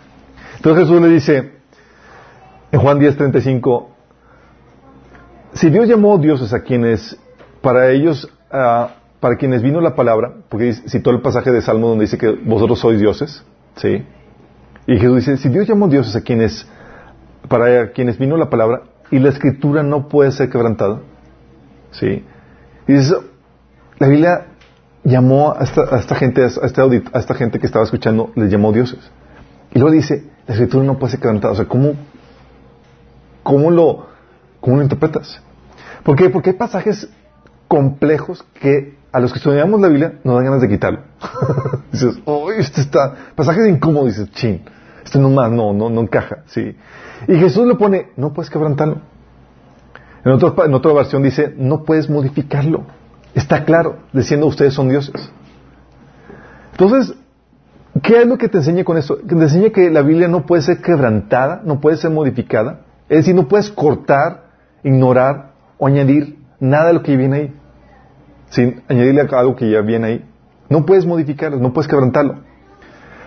[0.56, 1.52] Entonces Jesús le dice,
[2.72, 3.86] en Juan 10:35,
[5.54, 7.18] si Dios llamó dioses a quienes,
[7.60, 12.18] para ellos, para quienes vino la palabra, porque citó el pasaje de Salmo donde dice
[12.18, 13.44] que vosotros sois dioses,
[13.76, 14.04] ¿sí?
[14.90, 16.66] Y Jesús dice, si Dios llamó dioses a quienes,
[17.46, 20.98] para quienes vino la palabra, y la escritura no puede ser quebrantada,
[21.92, 22.24] ¿sí?
[22.88, 23.14] Y dice,
[24.00, 24.46] la Biblia
[25.04, 28.98] llamó a esta, gente, a, este a esta gente que estaba escuchando, les llamó dioses.
[29.72, 31.52] Y luego dice, la escritura no puede ser quebrantada.
[31.52, 31.92] O sea, ¿cómo,
[33.44, 34.08] cómo, lo,
[34.60, 35.40] cómo lo interpretas?
[36.02, 36.30] ¿Por qué?
[36.30, 37.08] Porque hay pasajes
[37.68, 41.02] complejos que a los que estudiamos la Biblia nos dan ganas de quitarlo.
[41.92, 44.64] dices, oh, este está, pasajes incómodos, dices, chin,
[45.04, 46.76] este no más, no, no, no encaja, sí.
[47.28, 48.98] Y Jesús le pone, no puedes quebrantarlo.
[50.24, 52.84] En, otro, en otra versión dice, no puedes modificarlo.
[53.34, 55.30] Está claro, diciendo ustedes son dioses.
[56.72, 57.14] Entonces,
[58.02, 59.16] ¿qué es lo que te enseña con esto?
[59.16, 62.80] Te enseña que la Biblia no puede ser quebrantada, no puede ser modificada.
[63.08, 64.44] Es decir, no puedes cortar,
[64.82, 67.54] ignorar o añadir nada de lo que viene ahí.
[68.50, 70.24] Sin añadirle algo que ya viene ahí.
[70.68, 72.40] No puedes modificarlo, no puedes quebrantarlo.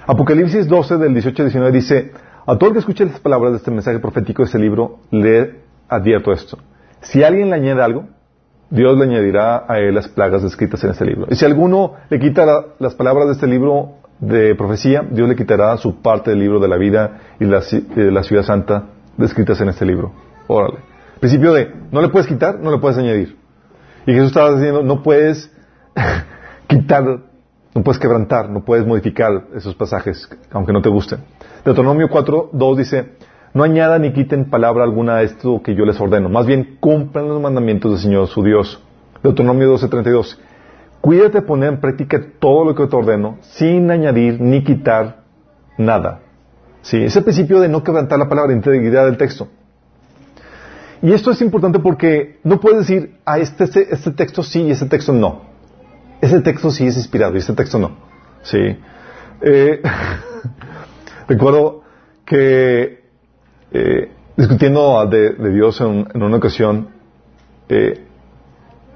[0.05, 2.11] Apocalipsis 12 del 18 al 19 dice,
[2.45, 5.61] a todo el que escuche las palabras de este mensaje profético de este libro, le
[5.87, 6.57] advierto esto.
[7.01, 8.05] Si alguien le añade algo,
[8.69, 11.27] Dios le añadirá a él las plagas descritas en este libro.
[11.29, 12.45] Y si alguno le quita
[12.79, 16.67] las palabras de este libro de profecía, Dios le quitará su parte del libro de
[16.67, 18.85] la vida y de la ciudad santa
[19.17, 20.11] descritas en este libro.
[20.47, 20.79] Órale.
[21.19, 23.37] Principio de, no le puedes quitar, no le puedes añadir.
[24.05, 25.49] Y Jesús estaba diciendo, no puedes
[26.67, 27.19] quitar,
[27.75, 31.19] no puedes quebrantar, no puedes modificar esos pasajes, aunque no te gusten.
[31.65, 33.13] Deuteronomio 4, 2 dice,
[33.53, 36.29] no añadan ni quiten palabra alguna a esto que yo les ordeno.
[36.29, 38.81] Más bien, cumplan los mandamientos del Señor su Dios.
[39.21, 40.37] Deuteronomio 12:32.
[41.01, 45.23] Cuídate de poner en práctica todo lo que te ordeno, sin añadir ni quitar
[45.77, 46.21] nada.
[46.81, 49.47] Sí, ese principio de no quebrantar la palabra, integridad del texto.
[51.01, 54.61] Y esto es importante porque no puedes decir, a ah, este, este, este, texto sí
[54.63, 55.52] y este texto no.
[56.23, 57.97] Ese texto sí es inspirado y este texto no.
[58.43, 58.77] Sí.
[59.41, 59.81] Eh,
[61.27, 61.83] recuerdo
[62.23, 63.03] que
[63.73, 66.87] eh, discutiendo de, Dios en, una ocasión,
[67.67, 68.05] eh,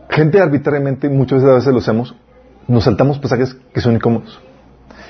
[0.10, 2.16] gente arbitrariamente, muchas veces lo hacemos,
[2.66, 4.40] nos saltamos pasajes que son incómodos.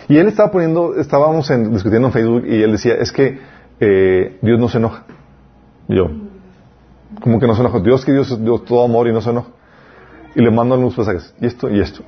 [0.07, 3.37] Y él estaba poniendo, estábamos discutiendo en Facebook y él decía, es que
[4.41, 5.05] Dios no se enoja.
[5.87, 6.09] yo,
[7.21, 7.79] como que no se enoja?
[7.79, 9.49] Dios que Dios es todo amor y no se enoja.
[10.37, 12.03] Y le mando algunos pasajes, y esto y esto.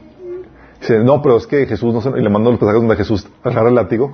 [0.79, 2.09] dice, no, pero es que Jesús no se.
[2.09, 4.13] Y le mando los pasajes donde Jesús agarra el látigo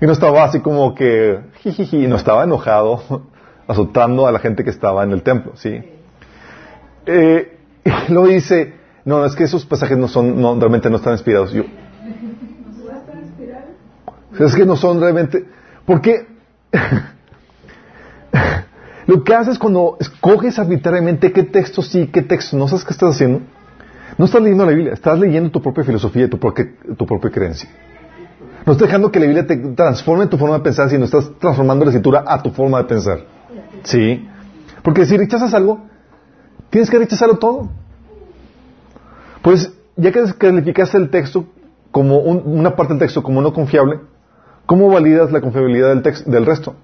[0.00, 3.02] y no estaba así como que, jijiji, no estaba enojado,
[3.66, 5.80] azotando a la gente que estaba en el templo, ¿sí?
[7.06, 11.14] Eh, y luego dice, no, es que esos pasajes no son, no, realmente no están
[11.14, 11.52] inspirados.
[11.52, 11.64] Yo,
[14.38, 15.44] es que no son realmente,
[15.84, 16.26] porque
[19.08, 23.14] lo que haces cuando escoges arbitrariamente qué texto sí, qué texto no, ¿sabes qué estás
[23.14, 23.40] haciendo?
[24.18, 27.70] No estás leyendo la Biblia, estás leyendo tu propia filosofía, tu tu propia creencia.
[28.66, 31.86] No estás dejando que la Biblia te transforme tu forma de pensar, sino estás transformando
[31.86, 33.20] la escritura a tu forma de pensar.
[33.84, 34.28] ¿Sí?
[34.82, 35.86] Porque si rechazas algo,
[36.68, 37.70] tienes que rechazarlo todo.
[39.40, 41.46] Pues, ya que calificaste el texto
[41.90, 44.00] como una parte del texto como no confiable,
[44.66, 46.74] ¿cómo validas la confiabilidad del, texto, del resto?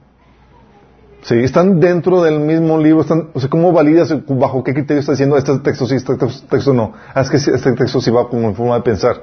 [1.24, 5.12] Sí, están dentro del mismo libro, están, o sea, ¿cómo validas bajo qué criterio está
[5.12, 6.16] diciendo este texto sí, este
[6.50, 6.92] texto no?
[7.14, 9.22] Ah, es que este texto sí va como en forma de pensar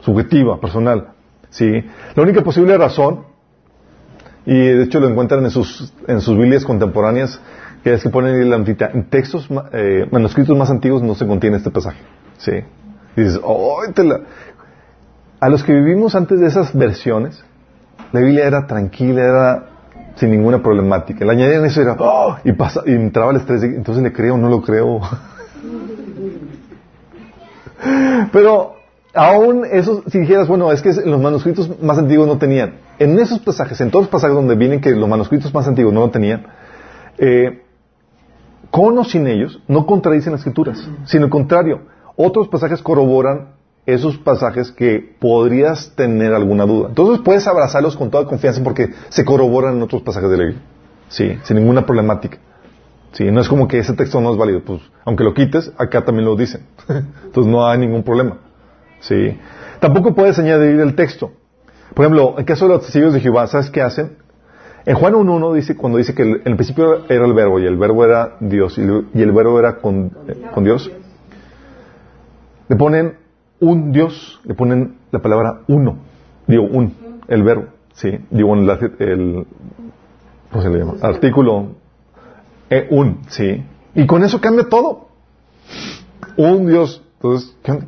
[0.00, 1.12] subjetiva, personal.
[1.48, 1.70] ¿sí?
[2.16, 3.24] La única posible razón,
[4.44, 7.40] y de hecho lo encuentran en sus, en sus Biblias contemporáneas,
[7.84, 11.70] que es que ponen la en textos, eh, manuscritos más antiguos no se contiene este
[11.70, 12.00] pasaje.
[12.38, 12.64] ¿sí?
[13.14, 13.78] Dices, oh,
[15.38, 17.44] a los que vivimos antes de esas versiones,
[18.10, 19.75] la Biblia era tranquila, era
[20.16, 21.24] sin ninguna problemática.
[21.24, 24.48] Le añadían eso era, oh, y, pasa, y entraba el estrés, entonces le creo no
[24.48, 25.00] lo creo.
[28.32, 28.76] Pero
[29.14, 33.38] aún eso, si dijeras, bueno, es que los manuscritos más antiguos no tenían, en esos
[33.40, 36.46] pasajes, en todos los pasajes donde vienen que los manuscritos más antiguos no lo tenían,
[37.18, 37.62] eh,
[38.70, 41.82] con o sin ellos, no contradicen las escrituras, sino al contrario,
[42.16, 43.55] otros pasajes corroboran
[43.86, 46.88] esos pasajes que podrías tener alguna duda.
[46.88, 50.62] Entonces puedes abrazarlos con toda confianza porque se corroboran en otros pasajes de la Biblia.
[51.08, 52.38] Sí, sin ninguna problemática.
[53.12, 56.04] Sí, no es como que ese texto no es válido, pues aunque lo quites, acá
[56.04, 56.62] también lo dicen.
[56.88, 58.38] Entonces no hay ningún problema.
[59.00, 59.38] ¿sí?
[59.80, 61.32] Tampoco puedes añadir el texto.
[61.94, 64.16] Por ejemplo, en el caso de los testigos de Jehová, ¿sabes qué hacen?
[64.84, 67.76] En Juan 1.1 dice, cuando dice que en el principio era el verbo y el
[67.76, 70.10] verbo era Dios y el verbo era con,
[70.54, 70.90] con Dios,
[72.68, 73.25] le ponen
[73.60, 75.98] un Dios, le ponen la palabra uno,
[76.46, 76.94] digo un,
[77.28, 79.46] el verbo, sí, digo el, el
[80.50, 80.94] ¿cómo se le llama?
[81.02, 81.68] Artículo
[82.68, 85.08] e, un, sí, y con eso cambia todo.
[86.36, 87.78] Un Dios, entonces, ¿qué?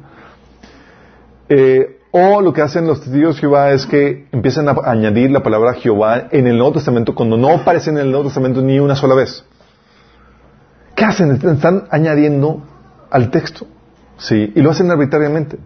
[1.51, 5.43] Eh, o lo que hacen los testigos de Jehová es que empiezan a añadir la
[5.43, 8.97] palabra Jehová en el Nuevo Testamento cuando no aparece en el Nuevo Testamento ni una
[8.97, 9.45] sola vez.
[10.95, 11.33] ¿Qué hacen?
[11.33, 12.63] Están añadiendo
[13.11, 13.67] al texto.
[14.19, 15.59] Sí, y lo hacen arbitrariamente.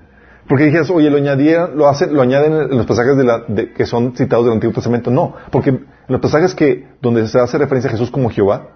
[0.49, 3.45] Porque dijeras, oye, lo añadieron, lo hacen, lo añaden en los pasajes de la,
[3.75, 5.11] que son citados del Antiguo Testamento.
[5.11, 8.69] No, porque en los pasajes que, donde se hace referencia a Jesús como Jehová,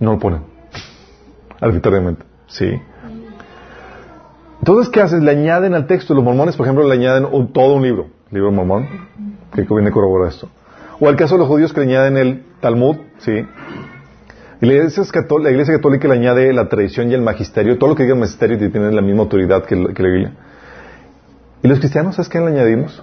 [0.00, 0.42] no lo ponen.
[1.60, 2.24] Arbitrariamente.
[2.46, 2.78] Sí.
[4.58, 5.22] Entonces, ¿qué haces?
[5.22, 6.14] Le añaden al texto.
[6.14, 8.88] Los mormones, por ejemplo, le añaden todo un libro, libro mormón,
[9.54, 10.48] que viene a corroborar esto.
[11.00, 13.46] O al caso de los judíos que le añaden el Talmud, ¿sí?
[14.60, 17.96] La iglesia, católica, la iglesia católica le añade la tradición y el magisterio, todo lo
[17.96, 20.32] que diga el magisterio tiene la misma autoridad que la, que Biblia.
[21.62, 23.02] ¿Y los cristianos, sabes qué le añadimos?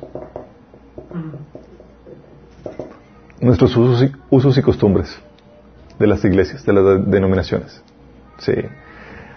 [3.39, 5.17] Nuestros usos y, usos y costumbres
[5.99, 7.81] de las iglesias, de las denominaciones.
[8.37, 8.53] Sí.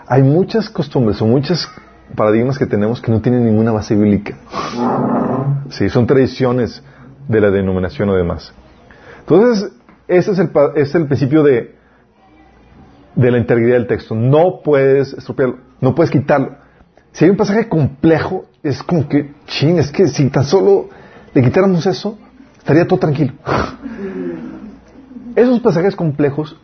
[0.07, 1.69] Hay muchas costumbres o muchos
[2.15, 4.37] paradigmas que tenemos que no tienen ninguna base bíblica.
[5.71, 6.83] Sí, son tradiciones
[7.29, 8.53] de la denominación o demás.
[9.21, 9.73] Entonces,
[10.07, 11.75] ese es el, es el principio de,
[13.17, 14.15] de la integridad del texto.
[14.15, 16.57] No puedes estropearlo, no puedes quitarlo.
[17.13, 20.89] Si hay un pasaje complejo, es como que, ching, es que si tan solo
[21.33, 22.19] le quitáramos eso,
[22.59, 23.35] estaría todo tranquilo.
[25.37, 26.57] Esos pasajes complejos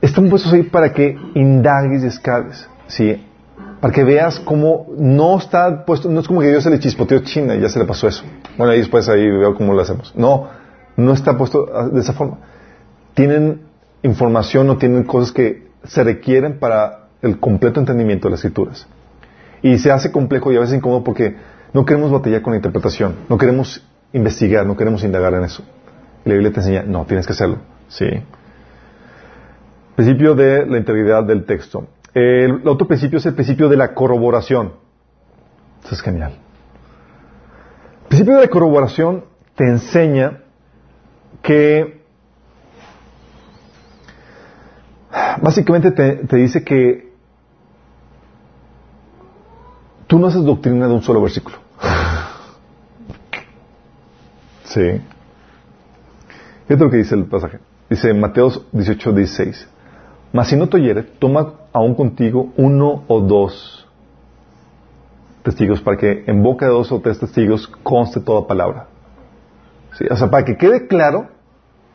[0.00, 3.24] están puestos ahí para que indagues y escabes, ¿sí?
[3.80, 7.20] Para que veas cómo no está puesto, no es como que Dios se le chispoteó
[7.20, 8.24] China y ya se le pasó eso.
[8.56, 10.12] Bueno, ahí después ahí veo cómo lo hacemos.
[10.16, 10.48] No,
[10.96, 12.38] no está puesto de esa forma.
[13.14, 13.71] Tienen
[14.02, 18.86] información o tienen cosas que se requieren para el completo entendimiento de las escrituras.
[19.62, 21.36] Y se hace complejo y a veces incómodo porque
[21.72, 25.62] no queremos batallar con la interpretación, no queremos investigar, no queremos indagar en eso.
[26.24, 27.58] Y la Biblia te enseña, no, tienes que hacerlo.
[27.88, 28.06] Sí.
[29.94, 31.86] Principio de la integridad del texto.
[32.14, 34.72] El otro principio es el principio de la corroboración.
[35.84, 36.32] Eso es genial.
[38.02, 39.24] El principio de la corroboración
[39.54, 40.40] te enseña
[41.42, 42.01] que
[45.40, 47.12] básicamente te, dice que
[50.06, 51.56] tú no haces doctrina de un solo versículo.
[54.64, 55.02] Sí.
[56.66, 57.58] Fíjate lo que dice el pasaje.
[57.90, 59.68] Dice Mateo 18, 16.
[60.32, 63.86] Mas si no te oyere, toma aún contigo uno o dos
[65.42, 68.86] testigos para que en boca de dos o tres testigos conste toda palabra.
[69.98, 70.06] ¿Sí?
[70.10, 71.28] O sea, para que quede claro,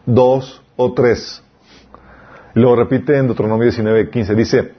[0.06, 1.44] dos o tres.
[2.58, 4.34] Lo repite en Deuteronomio 19, 15.
[4.34, 4.72] Dice,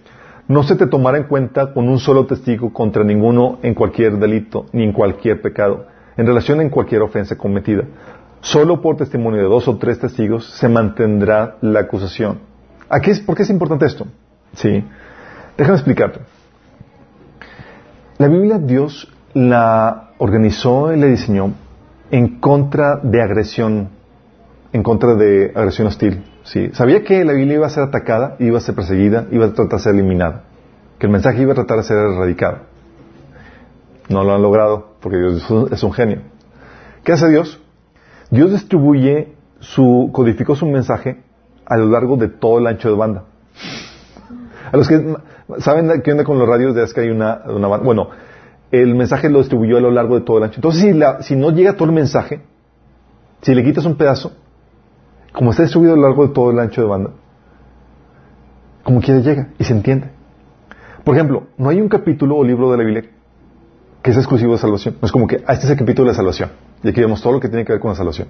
[0.48, 4.66] no se te tomará en cuenta con un solo testigo contra ninguno en cualquier delito
[4.72, 7.84] ni en cualquier pecado, en relación en cualquier ofensa cometida.
[8.40, 12.40] Solo por testimonio de dos o tres testigos se mantendrá la acusación.
[12.88, 14.08] Aquí es, ¿Por qué es importante esto?
[14.54, 14.82] Sí.
[15.56, 16.18] Déjame explicarte.
[18.18, 21.52] La Biblia Dios la organizó y la diseñó
[22.10, 23.90] en contra de agresión,
[24.72, 26.24] en contra de agresión hostil.
[26.48, 26.70] Sí.
[26.72, 29.78] Sabía que la Biblia iba a ser atacada, iba a ser perseguida, iba a tratar
[29.78, 30.44] de ser eliminada,
[30.98, 32.60] que el mensaje iba a tratar de ser erradicado.
[34.08, 36.22] No lo han logrado porque Dios es un genio.
[37.04, 37.60] ¿Qué hace Dios?
[38.30, 41.22] Dios distribuye su, codificó su mensaje
[41.66, 43.24] a lo largo de todo el ancho de banda.
[44.72, 45.16] A los que
[45.58, 47.78] saben qué onda con los radios, es que hay una banda.
[47.78, 48.08] Bueno,
[48.70, 50.56] el mensaje lo distribuyó a lo largo de todo el ancho.
[50.56, 52.40] Entonces, si, la, si no llega todo el mensaje,
[53.42, 54.32] si le quitas un pedazo,
[55.38, 57.10] como está distribuido a lo largo de todo el ancho de banda,
[58.82, 60.10] como quiera llega y se entiende.
[61.04, 63.04] Por ejemplo, no hay un capítulo o libro de la Biblia
[64.02, 64.96] que es exclusivo de salvación.
[65.00, 66.50] No es como que, ah, este es el capítulo de salvación.
[66.82, 68.26] Y aquí vemos todo lo que tiene que ver con la salvación.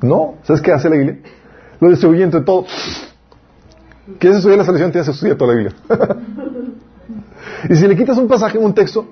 [0.00, 1.18] No, ¿sabes qué hace la Biblia?
[1.80, 2.66] Lo distribuye entre todos.
[4.18, 4.92] ¿Quieres estudiar la salvación?
[4.92, 5.76] Tienes que estudiar toda la Biblia.
[7.68, 9.06] y si le quitas un pasaje, un texto,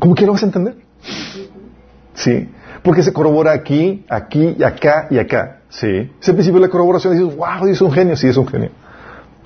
[0.00, 0.78] ¿cómo que lo vas a entender?
[2.14, 2.48] Sí.
[2.82, 5.60] Porque se corrobora aquí, aquí, y acá y acá.
[5.68, 6.10] Sí.
[6.20, 8.16] Ese principio de la corroboración dices, wow, es un genio.
[8.16, 8.70] Sí, es un genio.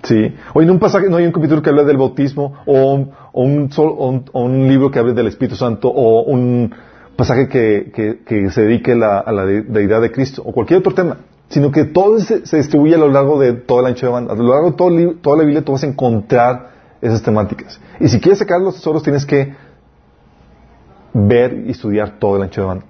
[0.03, 0.34] Sí.
[0.55, 4.91] O en un pasaje, no hay un capítulo que hable del bautismo, o un, libro
[4.91, 6.74] que hable del Espíritu Santo, o un
[7.16, 11.18] pasaje que, se dedique a la deidad de Cristo, o cualquier otro tema
[11.49, 14.32] sino que todo se, distribuye a lo largo de todo el ancho de banda.
[14.32, 16.70] A lo largo de todo toda la Biblia tú vas a encontrar
[17.01, 17.80] esas temáticas.
[18.01, 19.55] Y si quieres sacar los tesoros tienes que
[21.12, 22.84] ver y estudiar todo el ancho de banda.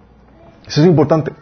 [0.67, 1.33] Eso es importante.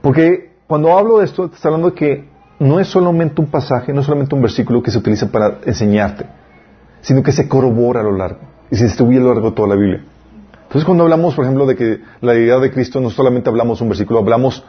[0.00, 4.00] Porque cuando hablo de esto, está hablando de que no es solamente un pasaje, no
[4.00, 6.26] es solamente un versículo que se utiliza para enseñarte,
[7.00, 8.40] sino que se corrobora a lo largo
[8.70, 10.04] y se distribuye a lo largo de toda la Biblia.
[10.62, 13.88] Entonces, cuando hablamos, por ejemplo, de que la deidad de Cristo, no solamente hablamos un
[13.88, 14.64] versículo, hablamos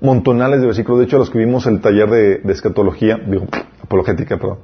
[0.00, 1.00] montonales de versículos.
[1.00, 3.46] De hecho, los que vimos el taller de, escatología, digo,
[3.82, 4.58] apologética, perdón.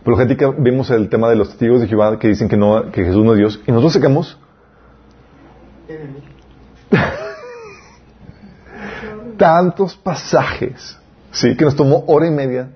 [0.00, 3.24] Apologética, vimos el tema de los testigos de Jehová que dicen que, no, que Jesús
[3.24, 3.60] no es Dios.
[3.66, 4.38] Y nosotros sacamos
[9.36, 10.98] tantos pasajes,
[11.30, 12.70] sí, que nos tomó hora y media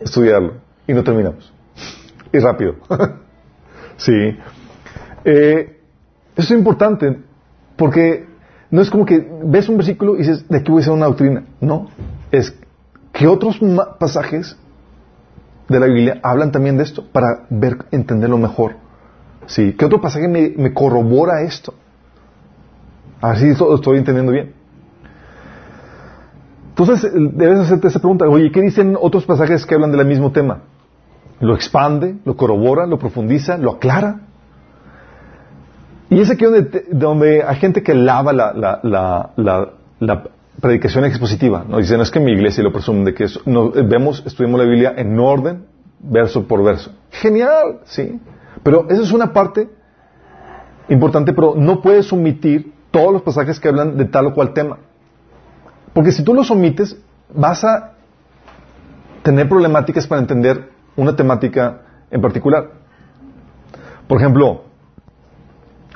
[0.00, 0.54] estudiarlo
[0.86, 1.52] y no terminamos.
[2.32, 2.76] Y rápido.
[3.96, 4.36] sí.
[5.24, 5.80] Eh,
[6.36, 7.18] eso es importante
[7.76, 8.26] porque
[8.70, 11.06] no es como que ves un versículo y dices, de aquí voy a hacer una
[11.06, 11.44] doctrina.
[11.60, 11.88] No.
[12.30, 12.54] Es
[13.12, 13.58] que otros
[13.98, 14.56] pasajes
[15.68, 18.76] de la Biblia hablan también de esto para ver, entenderlo mejor.
[19.46, 19.74] Sí.
[19.78, 21.74] ¿Qué otro pasaje me, corrobora esto?
[23.20, 24.54] A ver si estoy entendiendo bien.
[26.78, 28.28] Entonces, debes hacerte esa pregunta.
[28.28, 30.62] Oye, ¿qué dicen otros pasajes que hablan del mismo tema?
[31.40, 34.20] Lo expande, lo corrobora, lo profundiza, lo aclara.
[36.08, 39.72] Y es aquí donde, hay gente que lava la,
[40.60, 41.64] predicación expositiva.
[41.68, 41.78] ¿no?
[41.78, 44.94] Dicen, no es que mi iglesia lo presume, de que no, vemos, estudiamos la Biblia
[44.96, 45.64] en orden,
[45.98, 46.92] verso por verso.
[47.10, 48.20] Genial, sí.
[48.62, 49.68] Pero esa es una parte
[50.88, 54.78] importante, pero no puedes omitir todos los pasajes que hablan de tal o cual tema.
[55.92, 56.96] Porque si tú los omites,
[57.34, 57.94] vas a
[59.22, 62.70] tener problemáticas para entender una temática en particular.
[64.06, 64.64] Por ejemplo,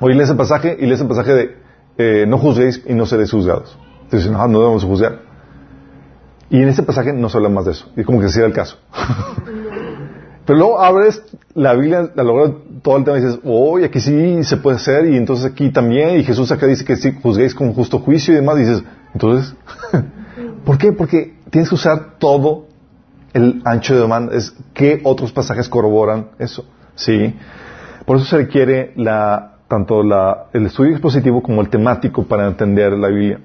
[0.00, 1.56] hoy lees el pasaje y lees el pasaje de
[1.98, 3.78] eh, no juzguéis y no seréis juzgados.
[4.04, 5.20] Entonces, no, no debemos juzgar.
[6.50, 7.90] Y en ese pasaje no se habla más de eso.
[7.96, 8.76] Y como que sea el caso.
[10.44, 11.22] Pero luego abres
[11.54, 15.06] la Biblia, la logra todo el tema y dices, oh, aquí sí se puede hacer,
[15.06, 18.36] y entonces aquí también, y Jesús acá dice que sí juzguéis con justo juicio y
[18.36, 18.82] demás, y dices,
[19.14, 19.54] entonces,
[20.64, 20.92] ¿por qué?
[20.92, 22.66] Porque tienes que usar todo
[23.32, 27.34] el ancho de demanda, es que otros pasajes corroboran eso, ¿sí?
[28.04, 28.94] Por eso se requiere
[29.68, 30.02] tanto
[30.52, 33.40] el estudio expositivo como el temático para entender la Biblia.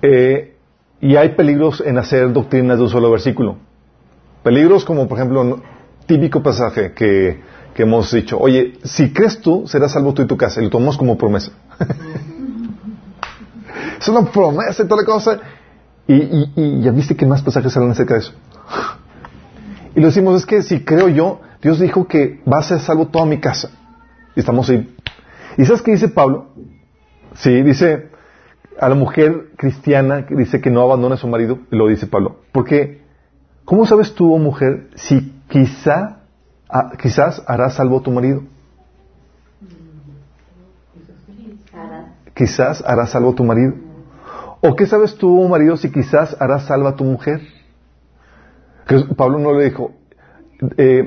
[0.00, 0.56] Eh,
[1.00, 3.56] y hay peligros en hacer doctrinas de un solo versículo.
[4.42, 5.60] Peligros como, por ejemplo,
[6.06, 7.40] típico pasaje que,
[7.74, 10.70] que hemos dicho, oye, si crees tú, serás salvo tú y tu casa, y lo
[10.70, 11.52] tomamos como promesa.
[13.98, 15.40] es una promesa y toda la cosa.
[16.06, 18.32] Y, y, y, ya viste que más pasajes hablan acerca de eso.
[19.94, 23.08] Y lo decimos, es que si creo yo, Dios dijo que va a ser salvo
[23.08, 23.70] toda mi casa.
[24.36, 24.94] Y estamos ahí.
[25.56, 26.48] ¿Y sabes qué dice Pablo?
[27.34, 28.10] Sí, dice
[28.78, 32.06] a la mujer cristiana que dice que no abandone a su marido, y lo dice
[32.06, 32.40] Pablo.
[32.52, 33.02] Porque,
[33.64, 36.22] ¿cómo sabes tú, oh mujer, si quizá,
[37.00, 38.42] quizás harás salvo a tu marido.
[42.34, 43.74] Quizás harás salvo a tu marido.
[44.66, 47.42] ¿O qué sabes tú, marido, si quizás harás salvo a tu mujer?
[49.14, 49.92] Pablo no le dijo,
[50.78, 51.06] eh,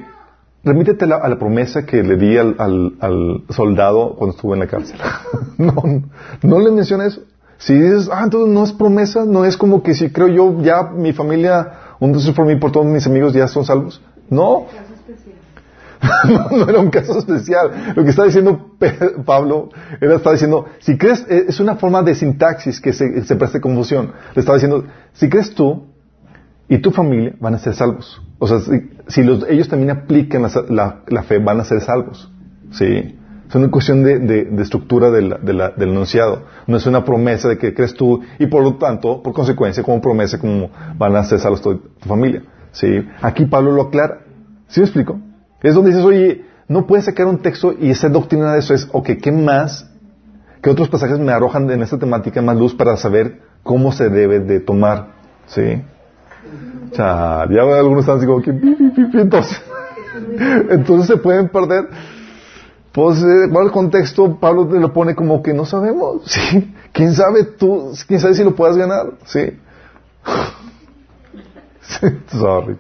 [0.64, 5.00] remítete a la promesa que le di al, soldado cuando estuvo en la cárcel.
[5.58, 5.74] no,
[6.44, 7.24] no le menciona eso.
[7.58, 10.84] Si dices, ah, entonces no es promesa, no es como que si creo yo, ya
[10.84, 14.04] mi familia, un Dios por mí, por todos mis amigos ya son salvos.
[14.30, 14.68] No.
[16.52, 17.94] no, era un caso especial.
[17.96, 18.72] Lo que está diciendo
[19.26, 23.36] Pablo era, estaba diciendo, si crees, eh, es una forma de sintaxis que se, se
[23.36, 24.14] preste confusión.
[24.36, 25.88] Le estaba diciendo, si crees tú
[26.70, 28.22] y tu familia van a ser salvos.
[28.40, 28.60] O sea,
[29.08, 32.32] si, los, ellos también aplican la, fe, van a ser salvos.
[32.72, 33.16] Sí.
[33.48, 36.44] Es una cuestión de, de, estructura del enunciado.
[36.68, 40.02] No es una promesa de que crees tú y por lo tanto, por consecuencia, como
[40.02, 42.44] promesa, como van a ser salvos tu familia.
[42.72, 43.08] ¿Sí?
[43.22, 44.20] Aquí Pablo lo aclara.
[44.68, 45.20] ¿Sí me explico?
[45.62, 48.88] Es donde dices, oye, no puedes sacar un texto y esa doctrina de eso es,
[48.92, 49.90] ok, ¿qué más?
[50.62, 54.40] ¿Qué otros pasajes me arrojan en esta temática más luz para saber cómo se debe
[54.40, 55.10] de tomar?
[55.48, 55.82] ¿Sí?
[56.92, 59.62] Sea, ya algunos están así como que, entonces,
[60.70, 61.88] entonces se pueden perder.
[62.92, 64.40] Pues, eh, ¿cuál el contexto?
[64.40, 66.74] Pablo te lo pone como que no sabemos, ¿sí?
[66.92, 67.92] ¿Quién sabe tú?
[68.08, 69.14] ¿Quién sabe si lo puedas ganar?
[69.26, 69.60] ¿Sí?
[72.32, 72.78] Sorry,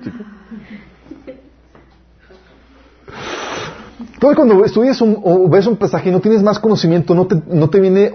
[3.99, 7.41] Entonces cuando estudias un, o ves un pasaje y no tienes más conocimiento, no te,
[7.47, 8.11] no te viene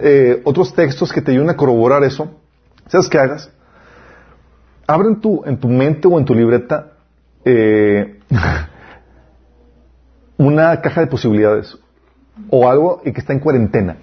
[0.00, 2.30] eh, otros textos que te ayuden a corroborar eso,
[2.86, 3.50] ¿sabes qué hagas?
[4.86, 6.92] Abre en tu, en tu mente o en tu libreta
[7.44, 8.20] eh,
[10.36, 11.76] una caja de posibilidades
[12.50, 13.96] o algo y que está en cuarentena,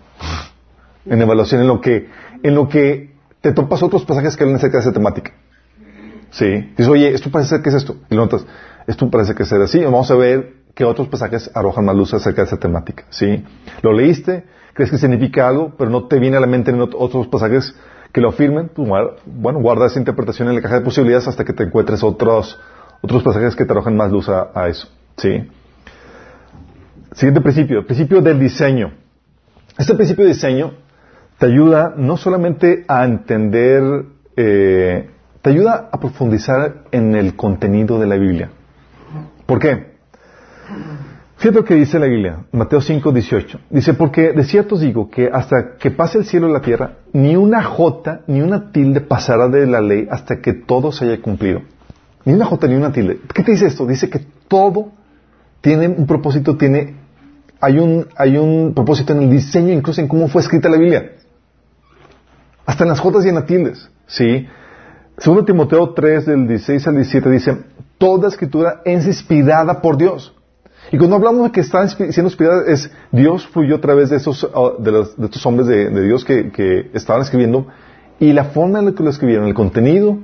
[1.05, 2.09] en evaluación, en lo que,
[2.43, 5.31] en lo que te topas otros pasajes que hablan acerca de esa temática.
[6.31, 6.45] Sí.
[6.45, 7.97] Dices, oye, esto parece ser que es esto.
[8.09, 8.45] Y lo notas,
[8.87, 9.83] esto parece que es así.
[9.83, 13.05] Vamos a ver qué otros pasajes arrojan más luz acerca de esa temática.
[13.09, 13.43] Sí.
[13.81, 17.27] Lo leíste crees que significa algo, pero no te viene a la mente en otros
[17.27, 17.75] pasajes
[18.11, 18.89] que lo afirmen, pues,
[19.25, 22.59] bueno, guarda esa interpretación en la caja de posibilidades hasta que te encuentres otros,
[23.01, 24.87] otros pasajes que te arrojen más luz a, eso.
[25.17, 25.49] ¿sí?
[27.13, 28.91] Siguiente principio, el principio del diseño.
[29.77, 30.73] Este principio de diseño
[31.37, 34.05] te ayuda no solamente a entender,
[34.35, 35.09] eh,
[35.41, 38.49] te ayuda a profundizar en el contenido de la Biblia.
[39.45, 39.90] ¿Por qué?
[41.41, 43.59] Fíjate lo que dice la Biblia, Mateo 5, 18.
[43.71, 46.97] Dice, porque de cierto os digo que hasta que pase el cielo y la tierra,
[47.13, 51.19] ni una jota ni una tilde pasará de la ley hasta que todo se haya
[51.19, 51.61] cumplido.
[52.25, 53.21] Ni una jota ni una tilde.
[53.33, 53.87] ¿Qué te dice esto?
[53.87, 54.91] Dice que todo
[55.61, 56.93] tiene un propósito, tiene,
[57.59, 61.13] hay un, hay un propósito en el diseño, incluso en cómo fue escrita la Biblia.
[62.67, 63.89] Hasta en las jotas y en las tildes.
[64.05, 64.45] ¿Sí?
[65.17, 67.57] Segundo Timoteo 3, del 16 al 17 dice,
[67.97, 70.35] toda escritura es inspirada por Dios
[70.91, 74.47] y cuando hablamos de que está siendo inspirada, es Dios fluyó a través de estos,
[74.53, 77.67] ah, de, estos hombres de, Dios que, estaban escribiendo
[78.19, 80.17] y la forma en la que lo escribieron, el contenido,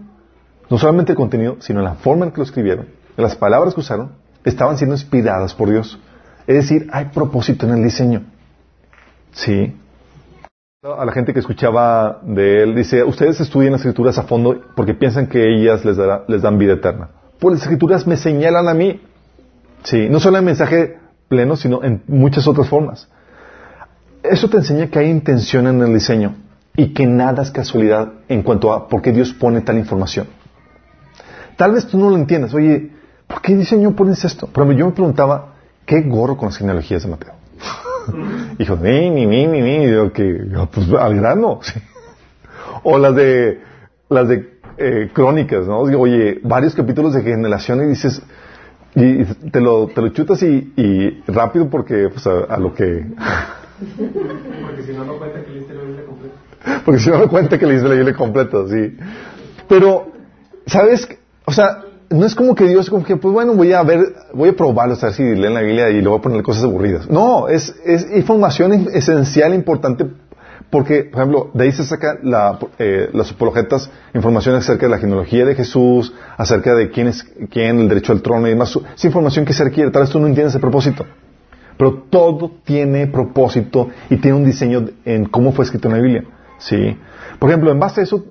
[0.70, 4.11] no solamente el contenido, sino la forma en que lo escribieron, las palabras que usaron,
[4.43, 5.99] estaban siendo inspiradas por Dios.
[6.45, 8.24] Es decir, hay propósito en el diseño.
[9.32, 9.74] Sí.
[10.84, 14.93] A la gente que escuchaba de él, dice, ustedes estudian las escrituras a fondo porque
[14.93, 15.97] piensan que ellas les,
[16.28, 17.09] les dan vida eterna.
[17.39, 19.01] Pues las escrituras me señalan a mí.
[19.88, 20.97] Sí, no solo en mensaje
[21.29, 23.07] pleno, sino en muchas otras formas.
[24.21, 26.35] Eso te enseña que hay intención en el diseño
[26.75, 30.27] y que nada es casualidad en cuanto a por qué Dios pone tal información.
[31.55, 32.53] Tal vez tú no lo entiendas.
[32.53, 32.91] Oye,
[33.27, 34.49] ¿por qué diseño pones esto?
[34.53, 35.53] Pero yo me preguntaba,
[35.85, 37.33] ¿qué gorro con las genealogías de Mateo?
[38.59, 39.89] Hijo, ni, ni, ni, ni, ni.
[39.89, 41.61] Yo, que, pues al grano.
[42.83, 43.61] o las de,
[44.09, 45.79] las de eh, crónicas, ¿no?
[45.79, 48.21] Oye, varios capítulos de generación y dices,
[48.95, 53.05] y te lo, te lo chutas y, y rápido porque pues, a, lo que...
[54.61, 56.35] porque si no, no cuenta que leíste la Biblia completa.
[56.83, 58.97] Porque si no, no cuenta que leíste la Biblia completa, sí.
[59.67, 60.11] Pero,
[60.65, 61.07] ¿sabes?
[61.45, 63.99] O sea, no es como que Dios, como que, pues bueno, voy a ver,
[64.33, 66.63] voy a probarlo, a ver si leen la Biblia y luego voy a poner cosas
[66.63, 67.09] aburridas.
[67.09, 70.05] No, es, es información esencial, importante
[70.70, 74.97] porque, por ejemplo, de ahí se saca la, eh, las apologetas información acerca de la
[74.97, 78.78] genealogía de Jesús, acerca de quién es quién, el derecho al trono y demás.
[78.95, 79.91] Es información que se requiere.
[79.91, 81.05] Tal vez tú no entiendes el propósito.
[81.78, 86.26] Pero todo tiene propósito y tiene un diseño en cómo fue escrito en la Biblia.
[86.57, 86.97] ¿Sí?
[87.39, 88.26] Por ejemplo, en base a eso,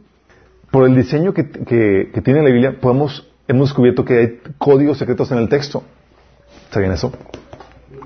[0.71, 5.31] por el diseño que, que, tiene la Biblia, podemos, hemos descubierto que hay códigos secretos
[5.31, 5.85] en el texto.
[6.71, 7.13] ¿Sabían eso?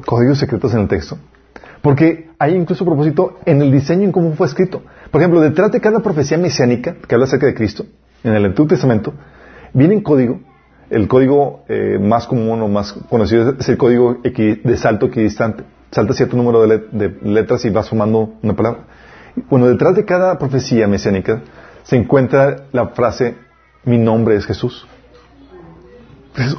[0.05, 1.19] Códigos secretos en el texto.
[1.83, 4.83] Porque hay incluso propósito en el diseño en cómo fue escrito.
[5.11, 7.87] Por ejemplo, detrás de cada profecía mesiánica que habla acerca de Cristo,
[8.23, 9.15] en el Antiguo Testamento,
[9.73, 10.41] viene en código.
[10.91, 15.65] El código eh, más común o más conocido es el código de salto equidistante.
[15.91, 18.85] Salta cierto número de, letras y vas sumando una palabra.
[19.49, 21.43] Bueno, detrás de cada profecía mesiánica
[21.85, 23.37] se encuentra la frase,
[23.85, 24.87] mi nombre es Jesús.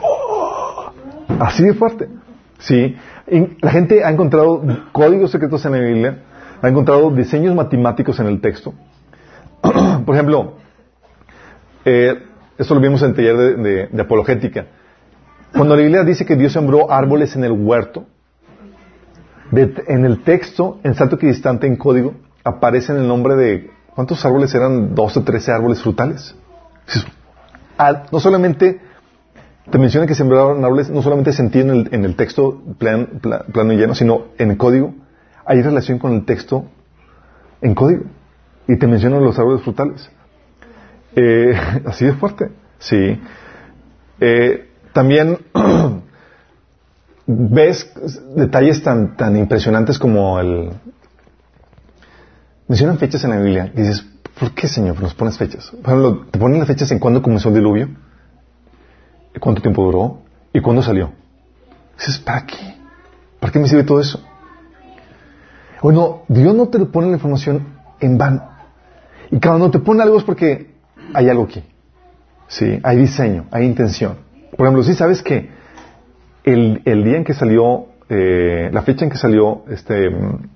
[0.02, 0.92] ¡oh!
[1.40, 2.08] Así de fuerte.
[2.60, 2.96] Sí
[3.62, 4.62] la gente ha encontrado
[4.92, 6.18] códigos secretos en la Biblia,
[6.62, 8.74] ha encontrado diseños matemáticos en el texto.
[10.06, 10.56] Por ejemplo,
[11.86, 12.24] eh,
[12.58, 14.66] esto lo vimos en el taller de, apologética.
[15.54, 18.06] Cuando la Biblia dice que Dios sembró árboles en el huerto,
[19.52, 22.14] en el texto, en salto equidistante, en código,
[22.44, 24.94] aparece el nombre de, ¿cuántos árboles eran?
[24.96, 26.36] 12, 13 árboles frutales.
[27.78, 28.80] Ah, no solamente
[29.72, 33.96] te menciona que sembraron árboles, no solamente se entiende en el, texto plano y lleno,
[33.96, 34.94] sino en el código.
[35.46, 36.66] Hay relación con el texto
[37.62, 38.04] en código.
[38.68, 40.10] Y te menciona los árboles frutales.
[41.16, 41.54] Eh,
[41.86, 42.52] así de fuerte.
[42.80, 43.20] Sí.
[44.20, 45.40] Eh, también
[47.26, 47.92] ves
[48.36, 50.72] detalles tan, tan impresionantes como el...
[52.68, 54.06] Mencionan fechas en la Biblia dices,
[54.40, 55.72] ¿por qué, Señor, nos pones fechas?
[55.84, 57.90] Por te ponen las fechas en cuándo comenzó el diluvio
[59.40, 60.22] cuánto tiempo duró
[60.54, 61.12] y cuándo salió.
[61.98, 62.76] Dices, ¿para qué?
[63.40, 64.24] ¿Para qué me sirve todo eso?
[65.82, 67.68] Bueno, Dios no te pone la información
[68.00, 68.44] en vano.
[69.32, 70.72] Y cuando te pone algo es porque
[71.14, 71.64] hay algo aquí.
[72.48, 74.18] Sí, hay diseño, hay intención.
[74.56, 75.50] Por ejemplo, si sabes que
[76.44, 80.50] el, el, día en que salió, eh, la fecha en que salió, este, mm,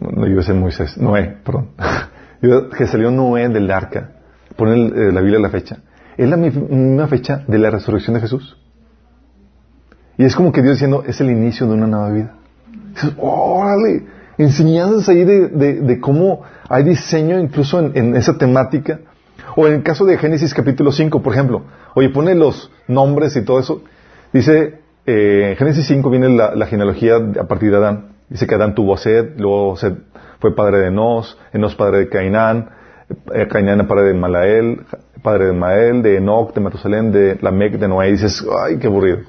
[0.00, 1.68] no a ser Moisés, Noé, perdón,
[2.76, 4.10] que salió Noé del arca,
[4.56, 5.78] pone eh, la Biblia la fecha
[6.16, 8.56] es la misma fecha de la resurrección de Jesús.
[10.18, 12.34] Y es como que Dios diciendo, es el inicio de una nueva vida.
[12.94, 14.04] Dices, órale,
[14.38, 19.00] enseñanzas ahí de, cómo hay diseño incluso en, esa temática.
[19.56, 21.62] O en el caso de Génesis capítulo 5, por ejemplo,
[21.94, 23.82] oye, pone los nombres y todo eso.
[24.32, 28.12] Dice, eh, Génesis 5 viene la, genealogía a partir de Adán.
[28.28, 29.94] Dice que Adán tuvo a Sed, luego Sed
[30.38, 32.70] fue padre de Enos, Enos padre de Cainán,
[33.34, 34.82] eh, Cainán padre de Malael,
[35.22, 38.08] padre de Mael, de Enoch, de Matusalén, de Lamec, de Noé.
[38.08, 39.20] Y dices, ay, qué aburrido.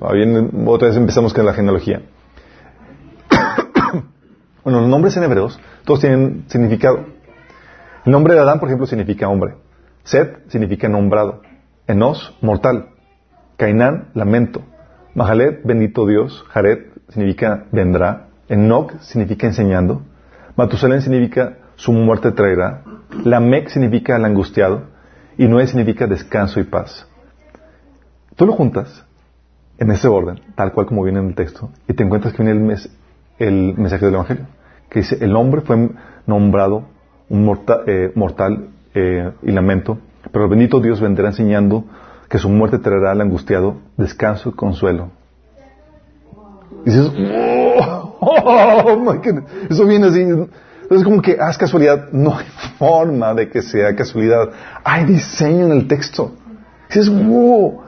[0.66, 2.02] otra vez empezamos con la genealogía.
[4.64, 7.06] bueno, los nombres en hebreos, todos tienen significado.
[8.06, 9.56] El nombre de Adán, por ejemplo, significa hombre.
[10.04, 11.42] Set significa nombrado.
[11.88, 12.90] Enos, mortal.
[13.58, 14.62] Cainán, lamento.
[15.16, 16.44] Mahalet, bendito Dios.
[16.50, 18.28] Jared significa vendrá.
[18.50, 20.02] Enoch significa enseñando.
[20.56, 22.84] Matusalén significa su muerte traerá.
[23.24, 24.94] Lamec significa el angustiado.
[25.38, 27.08] Y Noé significa descanso y paz.
[28.36, 29.06] Tú lo juntas
[29.78, 32.78] en ese orden, tal cual como viene en el texto, y te encuentras que viene
[33.40, 34.46] el, mensaje del Evangelio,
[34.90, 35.90] que dice, el hombre fue
[36.26, 36.86] nombrado
[37.30, 39.98] un eh, mortal eh, y lamento,
[40.32, 41.86] pero el bendito Dios vendrá enseñando
[42.30, 45.10] que su muerte traerá al angustiado descanso y consuelo.
[46.86, 49.14] Y dices, oh, oh
[49.70, 50.26] eso viene así.
[50.84, 52.10] Entonces como que haz casualidad.
[52.12, 52.46] No hay
[52.78, 54.50] forma de que sea casualidad.
[54.84, 56.34] Hay diseño en el texto.
[56.90, 57.82] dices, wow.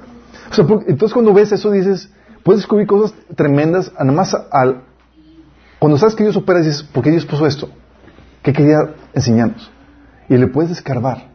[0.87, 2.09] entonces cuando ves eso dices,
[2.43, 4.83] puedes descubrir cosas tremendas, nada más al...
[5.79, 7.69] Cuando sabes que Dios opera, dices, ¿por qué Dios puso esto?
[8.41, 9.69] ¿Qué quería enseñarnos?
[10.29, 11.27] Y le puedes escarbar.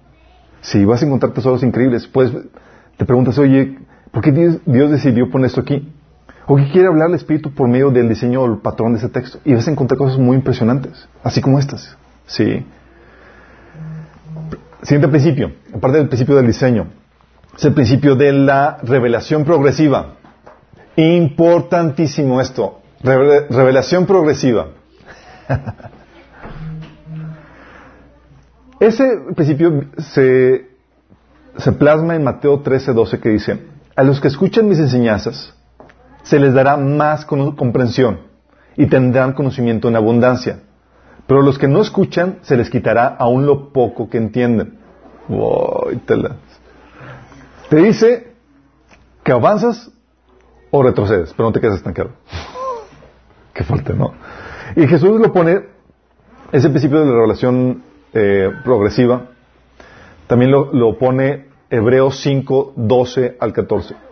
[0.63, 2.33] Si vas a encontrar tesoros increíbles, pues
[2.97, 3.79] te preguntas, oye,
[4.11, 5.93] ¿por qué Dios decidió poner esto aquí?
[6.47, 9.09] ¿O qué quiere hablar el Espíritu por medio del diseño o el patrón de ese
[9.09, 9.38] texto?
[9.45, 11.97] Y vas a encontrar cosas muy impresionantes, así como estas.
[12.26, 12.64] Sí.
[14.82, 16.86] Siguiente principio, aparte del principio del diseño,
[17.57, 20.14] es el principio de la revelación progresiva.
[20.97, 24.68] Importantísimo esto, revelación progresiva.
[28.80, 29.05] Ese
[29.36, 30.70] principio se,
[31.59, 33.61] se plasma en Mateo 13, 12 que dice,
[33.95, 35.55] a los que escuchan mis enseñanzas,
[36.23, 38.21] se les dará más comprensión
[38.77, 40.61] y tendrán conocimiento en abundancia.
[41.27, 44.79] Pero los que no escuchan, se les quitará aún lo poco que entienden.
[47.68, 48.35] te, dice
[49.23, 49.91] que avanzas
[50.71, 52.11] o retrocedes, pero no te quedas estancado.
[53.55, 54.12] Qué fuerte, ¿no?
[54.77, 55.66] Y Jesús lo pone,
[56.53, 59.27] ese principio de la revelación eh, progresiva,
[60.27, 64.10] también lo, lo pone Hebreos 5, 12 al 14.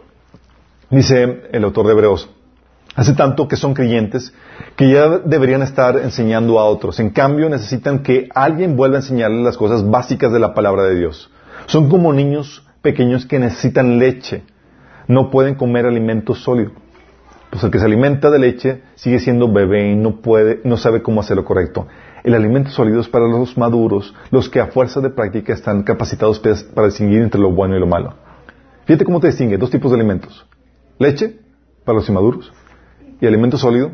[0.91, 2.31] Dice el autor de Hebreos,
[2.95, 4.33] hace tanto que son creyentes
[4.75, 6.99] que ya deberían estar enseñando a otros.
[6.99, 10.99] En cambio, necesitan que alguien vuelva a enseñarles las cosas básicas de la palabra de
[10.99, 11.31] Dios.
[11.67, 14.45] Son como niños pequeños que necesitan leche.
[15.09, 16.73] No pueden comer alimento sólido.
[17.51, 21.03] Pues el que se alimenta de leche sigue siendo bebé y no puede, no sabe
[21.03, 21.87] cómo hacer lo correcto.
[22.25, 26.41] El alimento sólido es para los maduros, los que a fuerza de práctica están capacitados
[26.75, 28.15] para distinguir entre lo bueno y lo malo.
[28.87, 30.47] Fíjate cómo te distingue dos tipos de alimentos.
[30.99, 31.39] Leche
[31.85, 32.53] para los inmaduros
[33.21, 33.93] y alimento sólido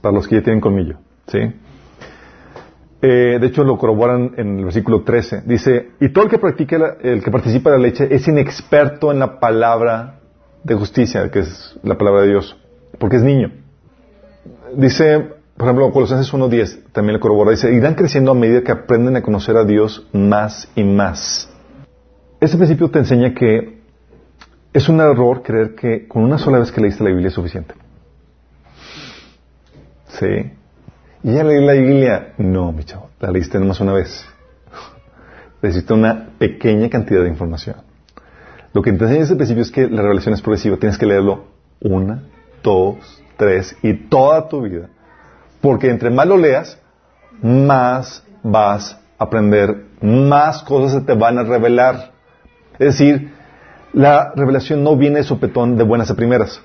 [0.00, 0.98] para los que ya tienen colmillo.
[1.26, 1.38] ¿sí?
[3.02, 5.42] Eh, de hecho, lo corroboran en el versículo 13.
[5.44, 9.18] Dice, y todo el que practique, el que participa de la leche es inexperto en
[9.18, 10.20] la palabra
[10.62, 12.56] de justicia, que es la palabra de Dios,
[12.98, 13.52] porque es niño.
[14.74, 19.16] Dice, por ejemplo, Colosenses 1.10, también lo corrobora, dice, irán creciendo a medida que aprenden
[19.16, 21.52] a conocer a Dios más y más.
[22.40, 23.73] Este principio te enseña que
[24.74, 27.74] es un error creer que con una sola vez que leíste la Biblia es suficiente.
[30.08, 30.52] Sí.
[31.22, 32.34] ¿Y ya leí la Biblia?
[32.38, 34.26] No, mi chavo, la leíste nomás una vez.
[35.62, 37.76] Necesitas una pequeña cantidad de información.
[38.72, 40.76] Lo que te enseña desde principio es que la revelación es progresiva.
[40.76, 41.44] Tienes que leerlo
[41.80, 42.24] una,
[42.60, 44.88] dos, tres y toda tu vida.
[45.60, 46.80] Porque entre más lo leas,
[47.40, 52.10] más vas a aprender, más cosas se te van a revelar.
[52.72, 53.33] Es decir,
[53.94, 56.60] la revelación no viene de sopetón de buenas a primeras.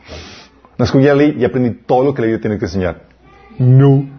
[0.77, 3.03] No es que ya leí y aprendí todo lo que la Biblia tiene que enseñar.
[3.59, 4.09] No,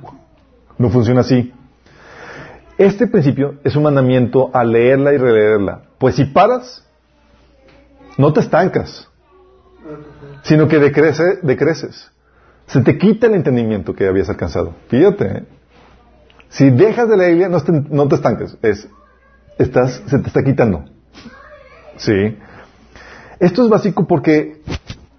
[0.79, 1.53] no funciona así.
[2.79, 5.83] Este principio es un mandamiento a leerla y releerla.
[5.99, 6.87] Pues si paras,
[8.17, 9.09] no te estancas,
[10.43, 12.11] sino que decrece, decreces.
[12.67, 14.75] Se te quita el entendimiento que habías alcanzado.
[14.89, 15.45] Fíjate, ¿eh?
[16.49, 18.89] si dejas de la Biblia, no te, no te estanques, es,
[19.59, 20.85] estás, se te está quitando.
[21.97, 22.37] Sí.
[23.41, 24.61] Esto es básico porque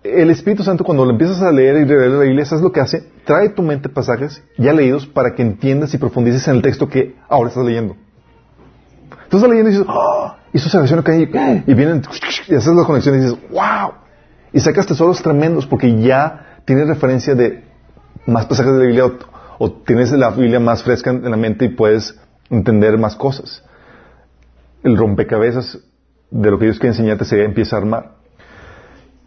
[0.03, 2.80] el Espíritu Santo cuando lo empiezas a leer y releer la Biblia, ¿sabes lo que
[2.80, 3.03] hace?
[3.26, 7.15] Trae tu mente pasajes ya leídos para que entiendas y profundices en el texto que
[7.28, 7.95] ahora estás leyendo.
[9.24, 10.36] Estás leyendo y dices, ¡oh!
[10.53, 12.03] Y eso se relaciona con y vienen
[12.47, 13.93] y haces la conexión y dices, ¡wow!
[14.53, 17.63] Y sacas tesoros tremendos porque ya tienes referencia de
[18.28, 19.11] más pasajes de la Biblia
[19.57, 22.19] o, tienes la Biblia más fresca en la mente y puedes
[22.51, 23.63] entender más cosas.
[24.84, 25.80] El rompecabezas
[26.32, 28.11] de lo que Dios quiere enseñarte se empieza a armar.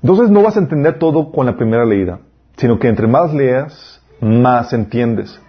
[0.02, 2.18] Entonces no vas a entender todo con la primera leída,
[2.56, 5.40] sino que entre más leas, más entiendes.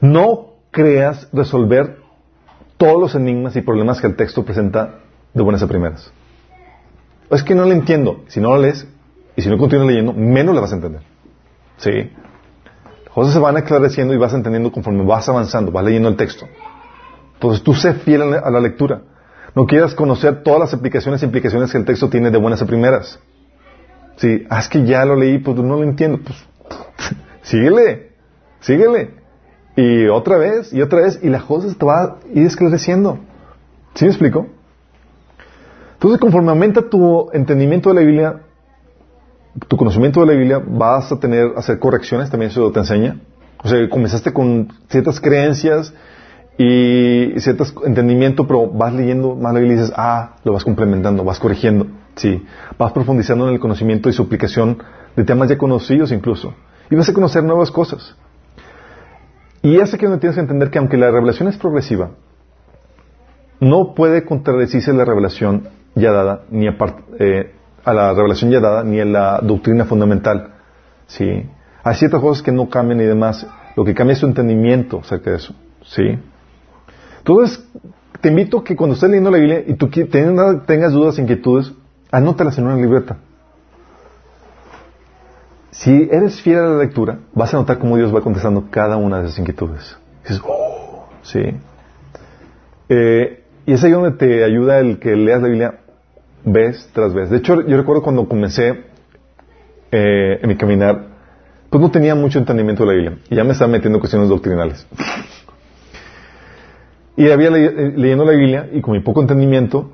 [0.00, 1.98] No creas resolver
[2.76, 5.00] todos los enigmas y problemas que el texto presenta
[5.32, 6.12] de buenas a primeras.
[7.30, 8.24] Es que no lo entiendo.
[8.28, 8.86] Si no lo lees
[9.36, 11.02] y si no continúas leyendo, menos le vas a entender.
[11.76, 12.10] ¿Sí?
[13.04, 16.46] Las cosas se van aclareciendo y vas entendiendo conforme vas avanzando, vas leyendo el texto.
[17.34, 19.02] Entonces tú sé fiel a la lectura.
[19.54, 22.66] No quieras conocer todas las aplicaciones e implicaciones que el texto tiene de buenas a
[22.66, 23.18] primeras.
[24.16, 26.20] Sí, ah, es que ya lo leí, pues no lo entiendo.
[26.24, 26.38] Pues
[27.42, 28.12] síguele,
[28.60, 29.10] síguele.
[29.76, 33.18] Y otra vez, y otra vez, y la cosa te va a ir esclareciendo.
[33.94, 34.46] ¿Sí me explico?
[35.94, 38.40] Entonces, conforme aumenta tu entendimiento de la Biblia,
[39.68, 43.20] tu conocimiento de la Biblia, vas a tener, hacer correcciones, también eso te enseña.
[43.62, 45.94] O sea, comenzaste con ciertas creencias
[46.58, 51.38] y cierto entendimiento, pero vas leyendo más la y dices, ah, lo vas complementando, vas
[51.38, 52.44] corrigiendo, sí,
[52.78, 54.82] vas profundizando en el conocimiento y su aplicación
[55.16, 56.54] de temas ya conocidos incluso,
[56.90, 58.16] y vas a conocer nuevas cosas.
[59.62, 62.10] Y sé que no tienes que entender que aunque la revelación es progresiva,
[63.60, 69.00] no puede contradecirse la revelación ya dada, ni eh, a la revelación ya dada, ni
[69.00, 70.54] a la doctrina fundamental.
[71.06, 71.48] ¿sí?
[71.84, 73.46] Hay ciertas cosas que no cambian y demás.
[73.76, 75.54] Lo que cambia es tu entendimiento acerca de eso.
[75.84, 76.18] ¿sí?
[77.22, 77.64] Entonces,
[78.20, 81.72] te invito a que cuando estés leyendo la Biblia y tú tengas dudas, inquietudes,
[82.10, 83.18] anótalas en una libreta.
[85.70, 89.20] Si eres fiel a la lectura, vas a notar cómo Dios va contestando cada una
[89.20, 89.96] de esas inquietudes.
[90.24, 91.40] Dices, oh, sí.
[92.88, 95.78] Eh, y es ahí donde te ayuda el que leas la Biblia
[96.44, 97.30] vez tras vez.
[97.30, 98.84] De hecho, yo recuerdo cuando comencé
[99.92, 101.06] eh, en mi caminar,
[101.70, 103.18] pues no tenía mucho entendimiento de la Biblia.
[103.30, 104.86] Y ya me estaba metiendo en cuestiones doctrinales.
[107.22, 109.92] Y había eh, leyendo la Biblia y con mi poco entendimiento,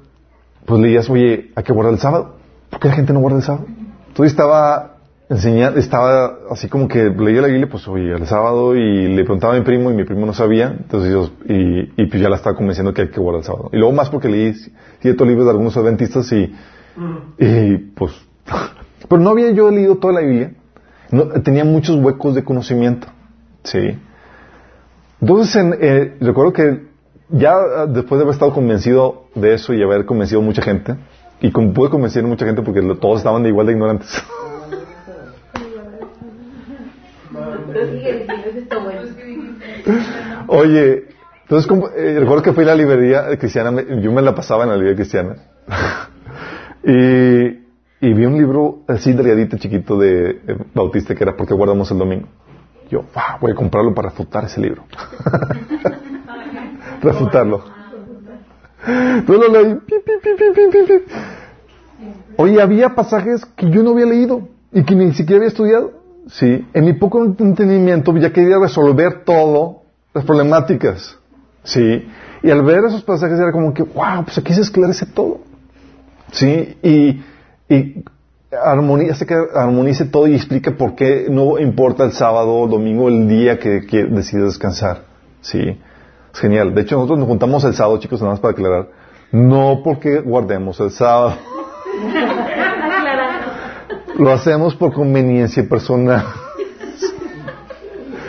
[0.64, 2.36] pues leías, oye, hay que guardar el sábado.
[2.70, 3.66] ¿Por qué la gente no guarda el sábado?
[4.08, 4.96] Entonces estaba
[5.28, 9.54] enseñando, estaba así como que leía la Biblia, pues oye, el sábado y le preguntaba
[9.54, 12.36] a mi primo y mi primo no sabía, entonces yo, y, y pues ya la
[12.36, 13.68] estaba convenciendo que hay que guardar el sábado.
[13.74, 14.54] Y luego más porque leí
[15.02, 16.50] ciertos libros de algunos adventistas y,
[17.38, 18.12] y pues,
[19.06, 20.52] pero no había yo leído toda la Biblia,
[21.10, 23.06] no, tenía muchos huecos de conocimiento,
[23.64, 23.98] sí.
[25.20, 26.88] Entonces, en, eh, recuerdo que
[27.30, 30.96] ya ah, después de haber estado convencido de eso y haber convencido a mucha gente,
[31.40, 34.08] y pude convencer a mucha gente porque todos estaban de igual de ignorantes.
[40.48, 41.04] Oye,
[41.42, 44.76] entonces eh, recuerdo que fui a la librería cristiana, yo me la pasaba en la
[44.76, 45.36] librería cristiana,
[46.82, 47.68] y,
[48.00, 52.26] vi un libro así delgadito, chiquito de eh, Bautista que era porque guardamos el domingo.
[52.90, 53.04] Yo,
[53.40, 54.84] voy a comprarlo para refutar ese libro.
[57.00, 57.78] refutarlo.
[58.86, 59.78] Entonces lo leí.
[62.36, 65.92] Oye, había pasajes que yo no había leído y que ni siquiera había estudiado.
[66.28, 69.82] Sí, en mi poco entendimiento ya quería resolver todo
[70.14, 71.18] las problemáticas.
[71.64, 72.06] Sí,
[72.42, 75.40] y al ver esos pasajes era como que, wow, pues aquí se esclarece todo.
[76.30, 77.22] Sí, y,
[77.68, 78.04] y
[78.52, 83.26] armoniza, que armonice todo y explica por qué no importa el sábado o domingo, el
[83.26, 85.02] día que, que decides descansar.
[85.40, 85.78] Sí
[86.34, 86.74] genial.
[86.74, 88.88] De hecho, nosotros nos juntamos el sábado, chicos, nada más para aclarar.
[89.32, 91.36] No porque guardemos el sábado.
[94.18, 96.24] Lo hacemos por conveniencia personal.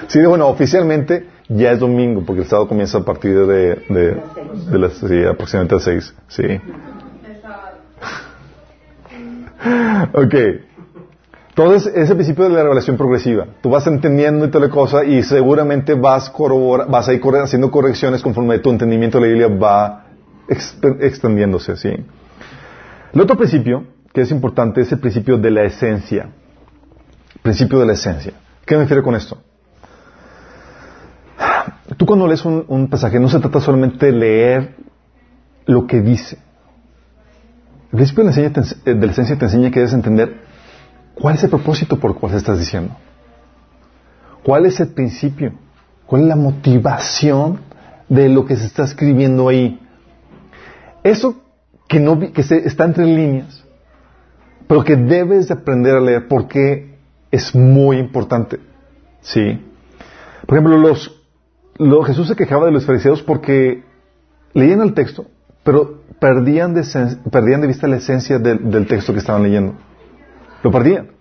[0.08, 4.22] Sí, bueno, oficialmente ya es domingo, porque el sábado comienza a partir de, de,
[4.72, 6.16] de las sí, aproximadamente las seis.
[6.28, 6.62] Sí.
[10.14, 10.36] Ok.
[11.62, 13.46] Entonces, ese principio de la revelación progresiva.
[13.62, 16.32] Tú vas entendiendo y toda la cosa y seguramente vas,
[16.88, 20.06] vas a ir haciendo correcciones conforme tu entendimiento de la Biblia va
[21.02, 21.90] extendiéndose, ¿sí?
[23.14, 23.84] El otro principio
[24.14, 26.30] que es importante es el principio de la esencia.
[27.42, 28.32] Principio de la esencia.
[28.66, 29.38] ¿Qué me refiero con esto?
[31.98, 34.76] Tú cuando lees un, un pasaje no se trata solamente de leer
[35.66, 36.38] lo que dice.
[37.92, 40.48] El principio de la, esencia te enseña que debes entender
[41.20, 42.96] ¿Cuál es el propósito por el cual se estás diciendo?
[44.44, 45.54] ¿Cuál es el principio?
[46.06, 47.60] ¿Cuál es la motivación
[48.08, 49.80] de lo que se está escribiendo ahí?
[51.04, 51.36] Eso
[51.88, 53.66] que, no, que se, está entre líneas,
[54.68, 56.98] pero que debes de aprender a leer porque
[57.32, 58.60] es muy importante.
[59.22, 59.66] ¿Sí?
[60.48, 60.96] Por ejemplo,
[62.06, 63.84] Jesús se quejaba de los fariseos porque
[64.54, 65.26] leían el texto,
[65.64, 66.84] pero perdían de,
[67.30, 69.76] perdían de vista la esencia del texto que estaban leyendo.
[70.64, 71.12] Lo perdían.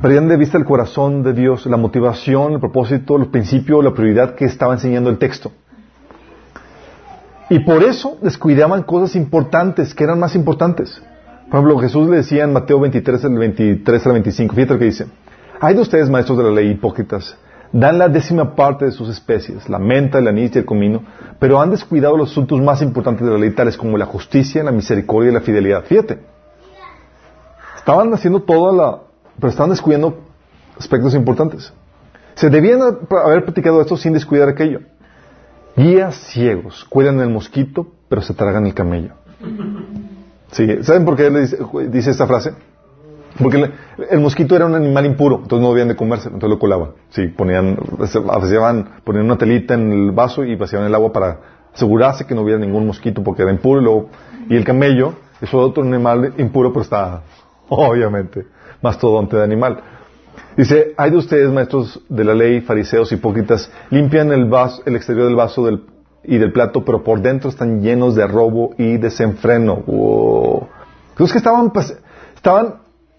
[0.00, 4.34] Perdían de vista el corazón de Dios, la motivación, el propósito, el principio, la prioridad
[4.34, 5.52] que estaba enseñando el texto.
[7.48, 11.00] Y por eso descuidaban cosas importantes, que eran más importantes.
[11.48, 14.84] Por ejemplo, Jesús le decía en Mateo 23, el 23 al 25, fíjate lo que
[14.86, 15.06] dice.
[15.60, 17.36] Hay de ustedes, maestros de la ley, hipócritas,
[17.72, 21.04] dan la décima parte de sus especies, la menta, el anís y el comino,
[21.38, 24.72] pero han descuidado los asuntos más importantes de la ley, tales como la justicia, la
[24.72, 25.84] misericordia y la fidelidad.
[25.84, 26.18] Fíjate,
[27.86, 28.98] estaban haciendo toda la,
[29.38, 30.18] pero estaban descuidando
[30.76, 31.72] aspectos importantes.
[32.34, 34.80] Se debían haber practicado esto sin descuidar aquello.
[35.76, 39.12] Guías ciegos cuidan el mosquito, pero se tragan el camello.
[40.50, 41.42] Sí, ¿Saben por qué le
[41.88, 42.54] dice, esta frase?
[43.40, 43.70] Porque
[44.10, 46.90] el mosquito era un animal impuro, entonces no debían de comerse, entonces lo colaban.
[47.10, 47.78] Sí, ponían,
[48.24, 51.38] vaciaban, ponían una telita en el vaso y vaciaban el agua para
[51.72, 54.08] asegurarse que no hubiera ningún mosquito porque era impuro.
[54.48, 57.22] Y, el camello es otro animal impuro, pero está,
[57.68, 58.46] obviamente,
[58.82, 59.82] más todonte de animal.
[60.56, 65.26] Dice, hay de ustedes, maestros de la ley, fariseos, hipócritas, limpian el, vaso, el exterior
[65.26, 65.68] del vaso
[66.24, 69.76] y del plato, pero por dentro están llenos de robo y desenfreno.
[69.86, 70.68] Wow.
[71.16, 72.74] Que estaban,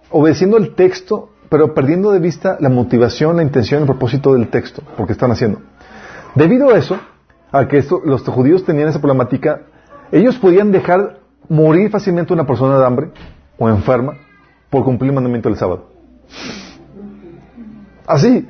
[0.10, 4.82] obedeciendo el texto, pero perdiendo de vista la motivación, la intención, el propósito del texto,
[4.96, 5.62] porque están haciendo.
[6.34, 7.00] Debido a eso,
[7.52, 9.62] a que los judíos tenían esa problemática,
[10.12, 11.20] ellos podían dejar
[11.50, 13.12] morir fácilmente una persona de hambre
[13.58, 14.18] o enferma
[14.70, 15.90] por cumplir el mandamiento del sábado.
[18.06, 18.48] Así.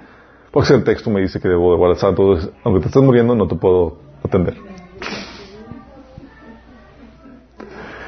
[0.52, 2.38] Porque el texto me dice que debo de guardar todo.
[2.64, 4.56] Aunque te estés muriendo, no te puedo atender.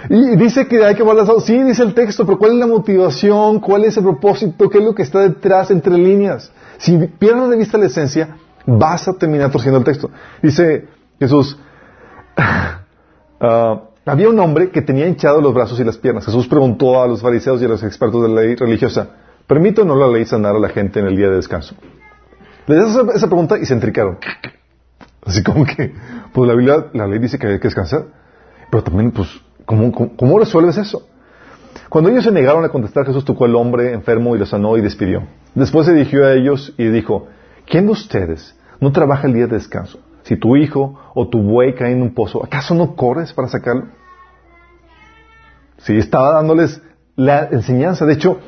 [0.09, 1.41] Y dice que hay que guardar sábado.
[1.41, 3.59] Sí, dice el texto, pero ¿cuál es la motivación?
[3.59, 4.69] ¿Cuál es el propósito?
[4.69, 6.51] ¿Qué es lo que está detrás entre líneas?
[6.77, 10.09] Si pierdes de vista la esencia, vas a terminar torciendo el texto.
[10.41, 10.87] Dice
[11.19, 11.59] Jesús,
[13.39, 16.25] ah, había un hombre que tenía hinchados los brazos y las piernas.
[16.25, 19.09] Jesús preguntó a los fariseos y a los expertos de la ley religiosa,
[19.49, 21.73] ¿Permite o no la ley sanar a la gente en el día de descanso?
[22.67, 24.19] Les hizo esa, pregunta y se entricaron.
[25.25, 25.91] Así como que,
[26.31, 28.05] pues la Biblia, la ley dice que hay que descansar.
[28.69, 29.27] Pero también, pues,
[29.65, 31.07] ¿cómo, cómo, resuelves eso?
[31.89, 34.81] Cuando ellos se negaron a contestar, Jesús tocó al hombre enfermo y lo sanó y
[34.81, 35.23] despidió.
[35.55, 37.25] Después se dirigió a ellos y dijo,
[37.65, 39.99] ¿quién de ustedes no trabaja el día de descanso?
[40.21, 43.87] Si tu hijo o tu buey cae en un pozo, ¿acaso no corres para sacarlo?
[45.79, 46.81] Sí, estaba dándoles
[47.15, 48.05] la enseñanza.
[48.05, 48.39] De hecho,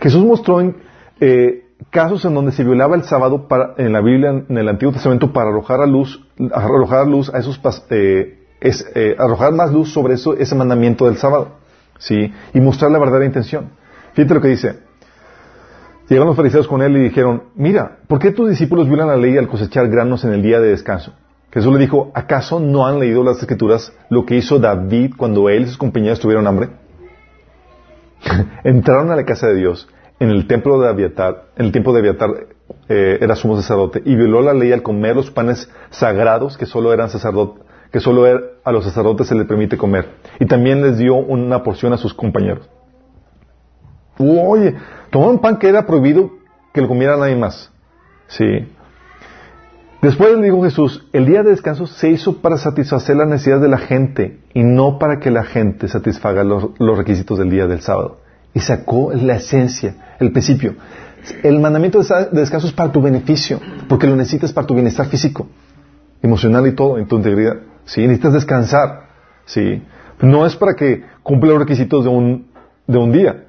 [0.00, 0.76] Jesús mostró en,
[1.20, 3.46] eh, casos en donde se violaba el sábado
[3.78, 7.60] en la Biblia, en el Antiguo Testamento, para arrojar a luz, arrojar luz a esos,
[7.90, 11.56] eh, eh, arrojar más luz sobre eso, ese mandamiento del sábado,
[11.98, 13.70] sí, y mostrar la verdadera intención.
[14.12, 14.90] Fíjate lo que dice.
[16.08, 19.38] Llegaron los fariseos con él y dijeron, mira, ¿por qué tus discípulos violan la ley
[19.38, 21.14] al cosechar granos en el día de descanso?
[21.52, 25.62] Jesús le dijo, ¿acaso no han leído las escrituras lo que hizo David cuando él
[25.62, 26.70] y sus compañeros tuvieron hambre?
[28.64, 32.00] entraron a la casa de Dios en el templo de Abiatar, en el tiempo de
[32.00, 32.30] Abiatar
[32.88, 36.92] eh, era sumo sacerdote y violó la ley al comer los panes sagrados que solo
[36.92, 40.08] eran sacerdotes, que solo er, a los sacerdotes se les permite comer
[40.38, 42.68] y también les dio una porción a sus compañeros.
[44.18, 44.76] Oye,
[45.10, 46.30] tomó un pan que era prohibido
[46.74, 47.72] que lo comiera nadie más.
[48.28, 48.68] Sí.
[50.02, 53.68] Después le dijo Jesús, el día de descanso se hizo para satisfacer las necesidades de
[53.68, 58.18] la gente y no para que la gente satisfaga los, requisitos del día del sábado.
[58.54, 60.74] Y sacó la esencia, el principio.
[61.42, 65.48] El mandamiento de descanso es para tu beneficio, porque lo necesitas para tu bienestar físico,
[66.22, 67.56] emocional y todo, en tu integridad.
[67.84, 68.00] ¿Sí?
[68.00, 69.08] Necesitas descansar.
[69.44, 69.82] ¿Sí?
[70.22, 72.46] No es para que cumpla los requisitos de un,
[72.86, 73.44] de un día,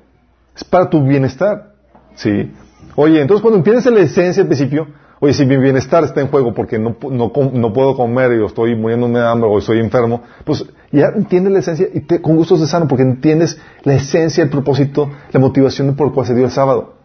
[0.53, 1.75] es para tu bienestar.
[2.15, 2.51] ¿Sí?
[2.95, 4.87] Oye, entonces cuando entiendes la esencia, el principio,
[5.23, 9.19] Oye, si mi bienestar está en juego porque no, no, puedo comer y estoy muriéndome
[9.19, 12.65] de hambre o estoy enfermo, pues ya entiendes la esencia y te, con gusto se
[12.65, 16.49] sano porque entiendes la esencia, el propósito, la motivación por la cual se dio el
[16.49, 16.95] sábado.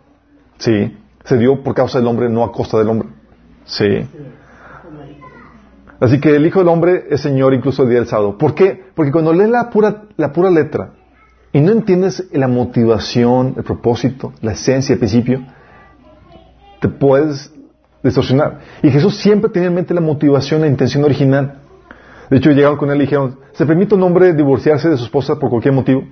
[0.57, 3.09] Sí, se dio por causa del hombre, no a costa del hombre.
[3.67, 4.09] Sí.
[6.01, 8.39] Así que el Hijo del Hombre es Señor incluso el día del sábado.
[8.39, 8.83] ¿Por qué?
[8.95, 10.95] Porque cuando lees la pura, la pura letra
[11.53, 15.45] y no entiendes la motivación, el propósito, la esencia, el principio,
[16.81, 17.53] te puedes
[18.07, 18.61] distorsionar.
[18.83, 21.61] Y Jesús siempre tenía en mente la motivación, la intención original.
[22.31, 25.39] De hecho, llegaron con él y dijeron, ¿se permite un hombre divorciarse de su esposa
[25.39, 26.05] por cualquier motivo?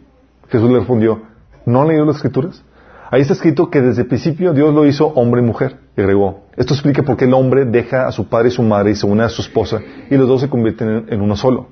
[0.49, 1.23] Jesús le respondió,
[1.67, 2.63] ¿no han leído las escrituras?
[3.11, 5.77] Ahí está escrito que desde el principio Dios lo hizo hombre y mujer.
[5.97, 8.91] Y agregó, esto explica por qué el hombre deja a su padre y su madre
[8.91, 9.81] y se une a su esposa
[10.11, 11.69] y los dos se convierten en, uno solo.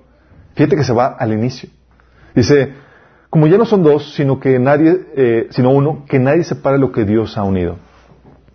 [0.54, 1.68] Fíjate que se va al inicio.
[2.34, 2.74] Dice,
[3.30, 6.92] como ya no son dos, sino que nadie, eh, sino uno, que nadie separe lo
[6.92, 7.76] que Dios ha unido.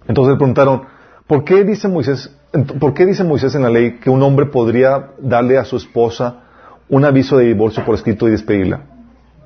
[0.08, 0.84] Entonces le preguntaron,
[1.28, 2.32] ¿Por qué dice Moisés,
[2.80, 6.44] ¿por qué dice Moisés en la ley que un hombre podría darle a su esposa
[6.90, 8.82] un aviso de divorcio por escrito y despedirla?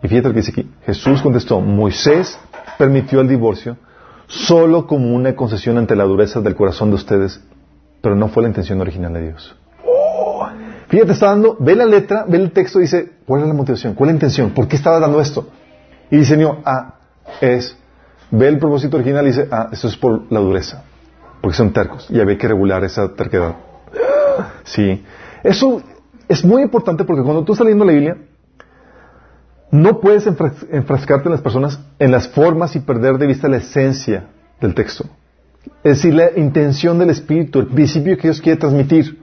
[0.03, 0.69] Y fíjate lo que dice aquí.
[0.85, 2.37] Jesús contestó, Moisés
[2.77, 3.77] permitió el divorcio
[4.27, 7.41] solo como una concesión ante la dureza del corazón de ustedes,
[8.01, 9.55] pero no fue la intención original de Dios.
[10.87, 13.93] Fíjate, está dando, ve la letra, ve el texto y dice, ¿cuál es la motivación?
[13.93, 14.49] ¿Cuál es la intención?
[14.51, 15.47] ¿Por qué estaba dando esto?
[16.09, 16.95] Y dice, no, ah,
[17.39, 17.77] es,
[18.29, 20.83] ve el propósito original y dice, ah, esto es por la dureza.
[21.41, 23.55] Porque son tercos y había que regular esa terquedad.
[24.63, 25.03] Sí.
[25.43, 25.81] Eso
[26.27, 28.17] es muy importante porque cuando tú estás leyendo la Biblia,
[29.71, 34.27] no puedes enfrascarte en las personas en las formas y perder de vista la esencia
[34.59, 35.05] del texto.
[35.83, 39.19] Es decir, la intención del Espíritu, el principio que Dios quiere transmitir.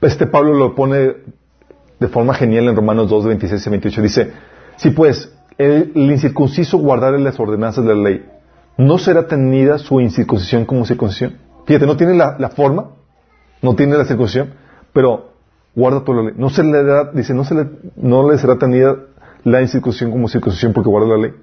[0.00, 1.14] Este Pablo lo pone
[1.98, 4.02] de forma genial en Romanos 2, 26 y 28.
[4.02, 4.32] Dice,
[4.76, 8.24] si pues el, incircunciso guardar las ordenanzas de la ley,
[8.76, 11.38] ¿no será tenida su incircuncisión como circuncisión?
[11.66, 12.90] Fíjate, no tiene la, forma,
[13.62, 14.54] no tiene la circuncisión,
[14.92, 15.32] pero
[15.74, 16.34] guarda toda la ley.
[16.36, 17.66] No se le da, dice, no, se le,
[17.96, 18.96] no le será tenida
[19.44, 21.34] la incircuncisión como circuncisión porque guarda la ley.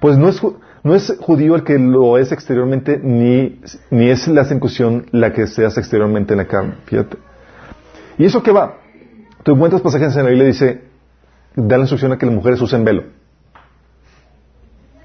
[0.00, 0.42] Pues no es,
[0.82, 5.46] no es judío el que lo es exteriormente, ni, ni es la circuncisión la que
[5.46, 6.74] se hace exteriormente en la carne.
[6.84, 7.16] Fíjate.
[8.18, 8.78] ¿Y eso qué va?
[9.42, 10.82] Tú encuentras pasajes en la Biblia dice,
[11.54, 13.04] da la instrucción a que las mujeres usen velo.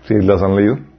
[0.07, 0.90] ¿Sí las han leído?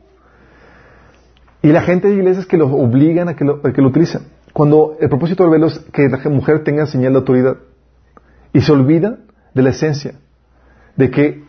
[1.62, 4.22] Y la gente de iglesias que lo obligan a que lo, que lo utilicen.
[4.52, 7.56] Cuando el propósito del velo es que la mujer tenga señal de autoridad.
[8.52, 9.18] Y se olvida
[9.54, 10.14] de la esencia.
[10.96, 11.44] De que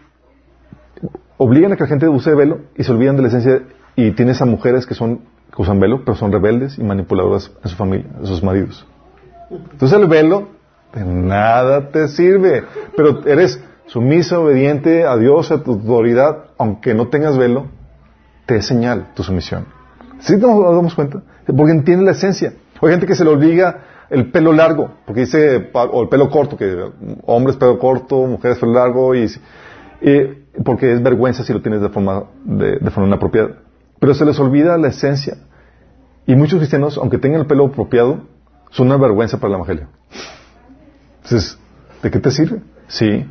[1.38, 3.64] obligan a que la gente use velo y se olvidan de la esencia.
[3.96, 5.22] Y tienes a mujeres que son
[5.56, 8.86] que usan velo, pero son rebeldes y manipuladoras en su familia, en sus maridos.
[9.52, 10.48] Entonces el velo
[10.94, 12.64] de nada te sirve.
[12.96, 17.68] Pero eres sumisa, obediente a Dios, a tu autoridad, aunque no tengas velo,
[18.46, 19.66] te es señal tu sumisión.
[20.24, 21.22] ¿Sí nos damos cuenta?
[21.46, 22.54] Porque entiende la esencia.
[22.82, 26.56] Hay gente que se le obliga el pelo largo, porque dice, o el pelo corto,
[26.56, 26.92] que
[27.26, 29.30] hombres pelo corto, mujeres pelo largo, y,
[30.64, 33.52] porque es vergüenza si lo tienes de forma, de, de forma inapropiada.
[34.00, 35.38] Pero se les olvida la esencia.
[36.26, 38.22] Y muchos cristianos, aunque tengan el pelo apropiado,
[38.72, 39.88] son una vergüenza para el Evangelio.
[41.24, 41.60] Entonces,
[42.02, 42.62] ¿de qué te sirve?
[42.88, 43.26] Sí.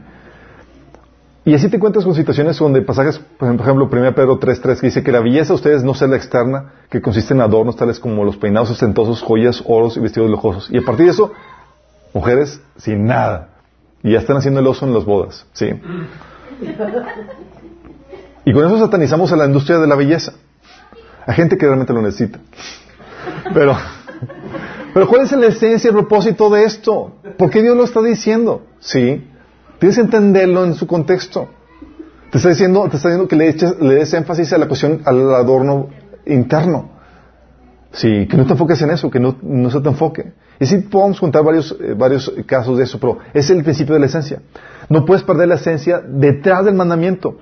[1.44, 5.02] Y así te encuentras con situaciones donde pasajes, por ejemplo, 1 Pedro 3.3, que dice
[5.02, 8.24] que la belleza de ustedes no sea la externa, que consiste en adornos tales como
[8.24, 10.70] los peinados ostentosos, joyas, oros y vestidos lujosos.
[10.70, 11.32] Y a partir de eso,
[12.14, 13.48] mujeres sin nada.
[14.04, 15.44] Y ya están haciendo el oso en las bodas.
[15.52, 15.66] ¿sí?
[18.44, 20.34] Y con eso satanizamos a la industria de la belleza.
[21.26, 22.38] Hay gente que realmente lo necesita.
[23.52, 23.76] Pero,
[24.94, 27.16] pero ¿cuál es la esencia, el propósito de esto?
[27.36, 28.62] ¿Por qué Dios lo está diciendo?
[28.78, 29.28] Sí.
[29.82, 31.48] Tienes que entenderlo en su contexto.
[32.30, 35.02] Te está diciendo, te está diciendo que le, eches, le des énfasis a la cuestión,
[35.04, 35.88] al adorno
[36.24, 36.90] interno.
[37.90, 40.34] Sí, que no te enfoques en eso, que no, no se te enfoque.
[40.60, 43.98] Y sí podemos contar varios, eh, varios casos de eso, pero es el principio de
[43.98, 44.40] la esencia.
[44.88, 47.38] No puedes perder la esencia detrás del mandamiento.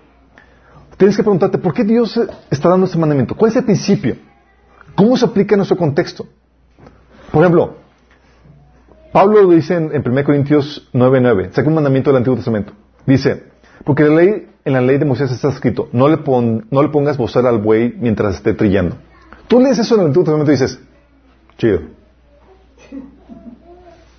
[0.97, 2.19] Tienes que preguntarte, ¿por qué Dios
[2.51, 3.37] está dando ese mandamiento?
[3.37, 4.17] ¿Cuál es el principio?
[4.95, 6.27] ¿Cómo se aplica en nuestro contexto?
[7.31, 7.77] Por ejemplo,
[9.13, 12.73] Pablo lo dice en, 1 Corintios 9:9, saca un mandamiento del Antiguo Testamento.
[13.07, 13.45] Dice,
[13.85, 16.19] porque la ley, en la ley de Moisés está escrito, no le,
[16.71, 18.97] no le pongas bozal al buey mientras esté trillando.
[19.49, 20.81] Tú lees eso en el Antiguo Testamento y dices,
[21.57, 21.81] chido.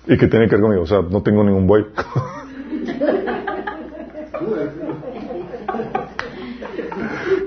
[0.06, 0.82] ¿Y que tiene que ver conmigo?
[0.82, 1.84] O sea, no tengo ningún buey.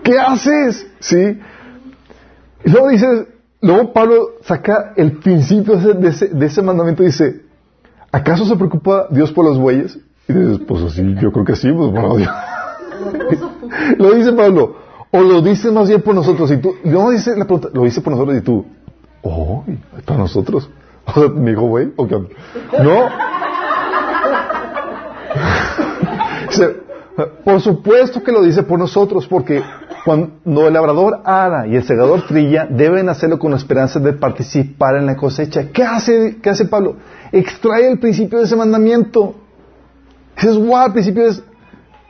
[0.04, 0.88] ¿Qué haces?
[1.00, 1.40] ¿Sí?
[2.64, 3.28] Y luego dices,
[3.62, 7.45] luego Pablo saca el principio de ese, mandamiento y dice,
[8.16, 10.00] ¿acaso se preocupa Dios por los bueyes?
[10.28, 12.30] Y dices, pues así, yo creo que sí, pues bueno, Dios.
[13.98, 14.78] lo dice Pablo,
[15.12, 18.00] o lo dice más bien por nosotros, y tú, no dice la pregunta, lo dice
[18.02, 18.66] por nosotros y tú,
[19.22, 19.66] oh,
[20.06, 20.70] para nosotros.
[21.08, 22.16] O sea, me dijo, güey, ¿o qué?
[22.16, 23.10] No.
[27.46, 29.62] por supuesto que lo dice por nosotros, porque
[30.06, 34.98] cuando el labrador ara y el segador trilla, deben hacerlo con la esperanza de participar
[34.98, 35.70] en la cosecha.
[35.72, 36.98] ¿Qué hace, qué hace Pablo?
[37.32, 39.34] Extrae el principio de ese mandamiento.
[40.36, 41.42] Dices, wow, el principio es,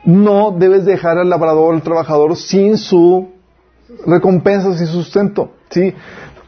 [0.04, 3.30] no debes dejar al labrador, al trabajador, sin su
[4.06, 5.52] recompensa, sin su sustento.
[5.70, 5.94] ¿sí?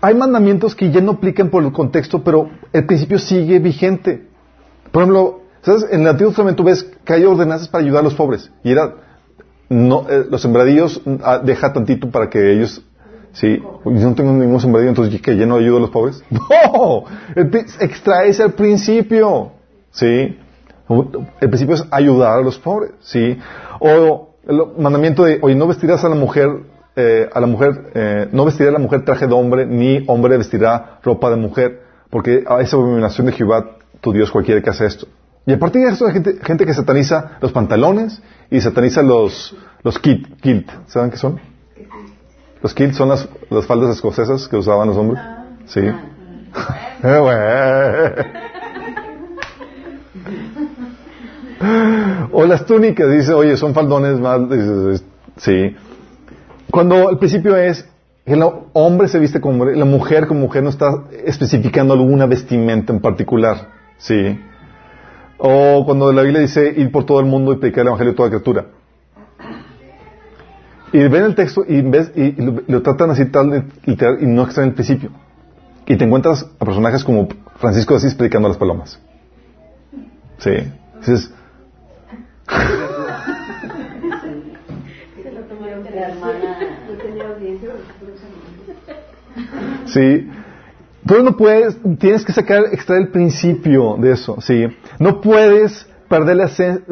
[0.03, 4.29] Hay mandamientos que ya no aplican por el contexto, pero el principio sigue vigente.
[4.93, 5.87] Por ejemplo, ¿sabes?
[5.91, 8.51] En el Antiguo Testamento ves que hay ordenanzas para ayudar a los pobres.
[8.63, 9.08] Y era
[9.69, 12.83] no, eh, los sembradillos ah, deja tantito para que ellos,
[13.33, 16.25] sí, yo no tengo ningún sembradillo, entonces que ya no ayudo a los pobres.
[16.31, 17.05] No,
[17.35, 19.53] extrae al principio,
[19.91, 20.39] sí.
[21.41, 23.39] El principio es ayudar a los pobres, sí.
[23.81, 26.49] O el mandamiento de, oye, no vestirás a la mujer,
[26.97, 30.39] eh, a la mujer, eh, no vestirá a la mujer traje de hombre, ni hombre
[30.39, 34.87] vestirá ropa de mujer, porque a esa abominación de Jehová, tu Dios, cualquiera que hace
[34.87, 35.07] esto.
[35.49, 38.21] Y a partir de eso hay gente, gente que sataniza los pantalones
[38.51, 40.71] y sataniza los, los kilt, kilt.
[40.89, 41.41] ¿Saben qué son?
[42.63, 45.23] Los kilt son las, las faldas escocesas que usaban los hombres.
[45.65, 45.81] Sí.
[52.31, 54.43] o las túnicas, dice, oye, son faldones más.
[55.39, 55.75] sí.
[56.71, 57.89] Cuando el principio es
[58.27, 58.45] El
[58.75, 63.01] hombre se viste como hombre, la mujer como mujer no está especificando alguna vestimenta en
[63.01, 63.79] particular.
[63.97, 64.39] ¿Sí?
[65.39, 68.17] O cuando la Biblia dice ir por todo el mundo y predicar el evangelio a
[68.17, 68.67] toda criatura.
[70.93, 72.35] Y ven el texto y, ves, y,
[72.67, 75.11] lo, tratan así tal literal y no extraen el principio.
[75.87, 79.01] Y te encuentras a personajes como Francisco de Asís predicando a las palomas.
[80.39, 80.51] Sí.
[80.99, 81.33] Dices.
[89.87, 90.29] sí.
[91.09, 94.67] Pero no puedes, tienes que sacar, extraer el principio de eso, ¿sí?
[94.99, 96.85] No puedes perder la, esencia,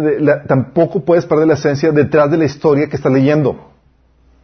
[0.47, 3.73] tampoco puedes perder la esencia detrás de la historia que estás leyendo.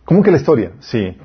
[0.05, 0.73] ¿Cómo que la historia?
[0.81, 1.17] Sí.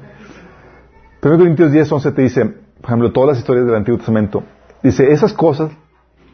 [1.21, 4.43] 1 Corintios 10, 11 te dice, por ejemplo, todas las historias del Antiguo Testamento,
[4.81, 5.71] dice, esas cosas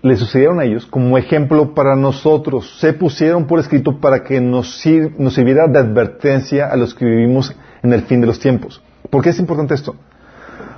[0.04, 4.84] le sucedieron a ellos como ejemplo para nosotros, se pusieron por escrito para que nos,
[5.18, 8.84] nos sirviera de advertencia a los que vivimos en el fin de los tiempos.
[9.10, 9.96] ¿Por qué es importante esto?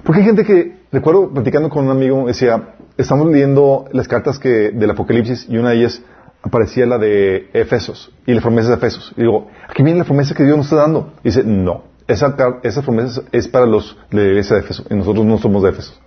[0.06, 4.72] Porque hay gente que, recuerdo platicando con un amigo, decía, estamos leyendo las cartas que,
[4.72, 6.02] del Apocalipsis y una de ellas
[6.42, 9.14] aparecía la de Efesos y la promesa de Efesos.
[9.18, 11.14] Y digo, aquí viene la promesa que Dios nos está dando.
[11.22, 14.96] Y dice, no, esa, esa promesa es para los de la iglesia de Efesos y
[14.96, 16.00] nosotros no somos de Efesos.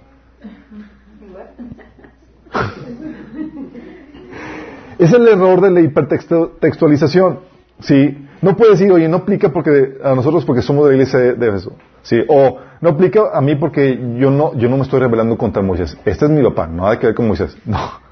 [4.99, 7.41] es el error de la hipertextualización.
[7.81, 8.28] ¿Sí?
[8.41, 11.35] No puede decir, oye, no aplica porque a nosotros porque somos de la iglesia de,
[11.35, 11.73] de Efesos.
[12.03, 12.17] ¿Sí?
[12.29, 15.97] O no aplica a mí porque yo no, yo no me estoy rebelando contra Moisés.
[16.05, 17.57] Este es mi papá, no hay que ver con Moisés.
[17.67, 18.09] No.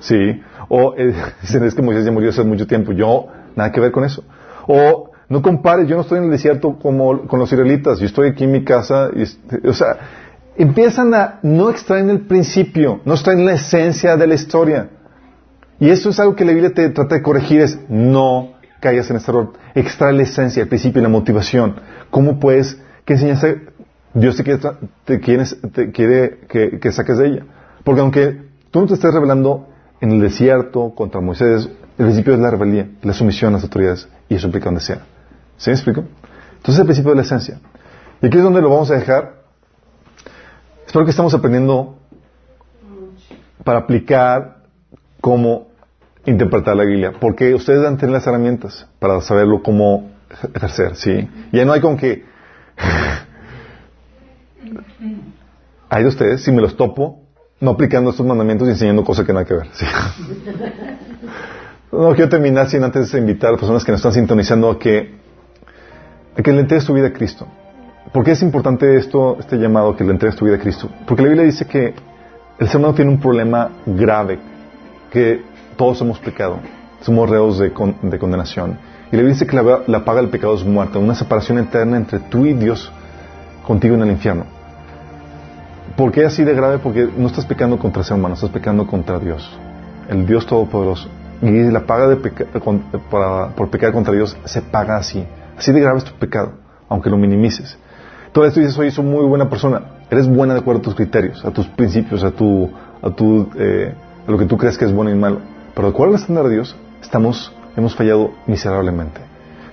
[0.00, 0.42] Sí.
[0.68, 2.92] O eh, es que Moisés ya murió hace mucho tiempo.
[2.92, 4.24] Yo, nada que ver con eso.
[4.66, 8.28] O no compares, yo no estoy en el desierto como con los israelitas, yo estoy
[8.28, 9.10] aquí en mi casa.
[9.14, 9.22] Y,
[9.66, 9.96] o sea,
[10.56, 14.88] empiezan a no extraer el principio, no extraen la esencia de la historia.
[15.80, 18.53] Y eso es algo que la Biblia te trata de corregir, es no
[18.84, 19.54] caigas en este error.
[19.74, 21.76] Extrae la esencia, el principio y la motivación.
[22.10, 23.48] ¿Cómo puedes, qué enseñanza
[24.12, 27.46] Dios te quiere, te quiere, que, que saques de ella?
[27.82, 29.68] Porque aunque tú no te estés revelando
[30.02, 34.06] en el desierto contra Moisés, el principio es la rebeldía, la sumisión a las autoridades,
[34.28, 35.00] y eso implica donde sea.
[35.56, 36.04] ¿Sí me explico?
[36.56, 37.60] Entonces el principio de la esencia.
[38.20, 39.44] Y aquí es donde lo vamos a dejar.
[40.86, 41.96] Espero que estamos aprendiendo
[43.64, 44.58] para aplicar
[45.22, 45.68] cómo
[46.26, 50.10] interpretar la Biblia, porque ustedes van a tener las herramientas para saberlo cómo
[50.54, 51.28] ejercer, ¿sí?
[51.52, 52.24] Ya no hay con que...
[55.88, 57.20] hay de ustedes, si me los topo,
[57.60, 59.66] no aplicando estos mandamientos y enseñando cosas que hay que ver.
[61.92, 65.14] no quiero terminar sin antes invitar a personas que nos están sintonizando a que,
[66.36, 67.46] a que le entregues tu vida a Cristo.
[68.12, 70.90] ¿Por qué es importante esto, este llamado que le entregues tu vida a Cristo?
[71.06, 71.94] Porque la Biblia dice que
[72.58, 74.38] el ser humano tiene un problema grave,
[75.10, 75.42] que
[75.76, 76.58] todos hemos pecado,
[77.00, 78.78] somos reos de, condenación.
[79.08, 82.46] Y Biblia dice que la, paga del pecado es muerte, una separación eterna entre tú
[82.46, 82.90] y Dios
[83.66, 84.44] contigo en el infierno.
[85.96, 86.78] ¿Por qué así de grave?
[86.78, 89.48] Porque no estás pecando contra ser humano, estás pecando contra Dios,
[90.08, 91.08] el Dios Todopoderoso.
[91.42, 95.24] Y la paga de por pecar contra Dios se paga así.
[95.56, 96.54] Así de grave es tu pecado,
[96.88, 97.78] aunque lo minimices.
[98.32, 99.82] Todo esto dices, oye, soy muy buena persona.
[100.10, 102.68] Eres buena de acuerdo a tus criterios, a tus principios, a, tu,
[103.00, 103.94] a, tu, eh,
[104.26, 105.40] a lo que tú crees que es bueno y malo.
[105.74, 109.20] Pero de acuerdo al estándar de Dios, estamos, hemos fallado miserablemente.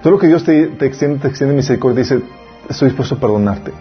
[0.02, 2.22] Todo lo que Dios te, te extiende, te extiende misericordia, dice,
[2.70, 3.72] estoy dispuesto a perdonarte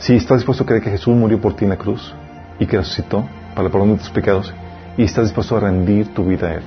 [0.00, 2.14] si estás dispuesto a creer que Jesús murió por ti en la cruz
[2.58, 3.22] y que resucitó
[3.54, 4.52] para el perdón de tus pecados
[4.96, 6.62] y estás dispuesto a rendir tu vida a Él.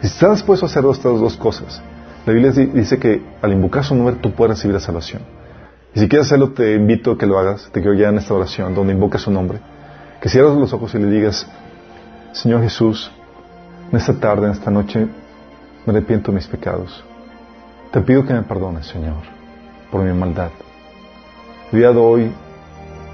[0.00, 1.82] Si estás dispuesto a hacer estas dos cosas,
[2.24, 5.22] la Biblia dice que al invocar su nombre tú puedes recibir la salvación.
[5.92, 7.68] Y si quieres hacerlo, te invito a que lo hagas.
[7.72, 9.58] Te quiero ya en esta oración donde invocas su nombre.
[10.20, 11.46] Que cierres los ojos y le digas,
[12.32, 13.10] Señor Jesús,
[13.92, 15.06] en esta tarde, en esta noche,
[15.84, 17.04] me arrepiento de mis pecados.
[17.90, 19.22] Te pido que me perdones, Señor,
[19.90, 20.50] por mi maldad.
[21.70, 22.32] El día de hoy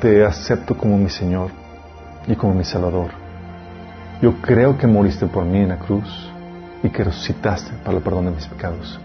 [0.01, 1.51] te acepto como mi Señor
[2.29, 3.11] y como mi Salvador.
[4.23, 6.31] Yo creo que moriste por mí en la cruz
[6.85, 9.01] y que resucitaste para el perdón de mis pecados.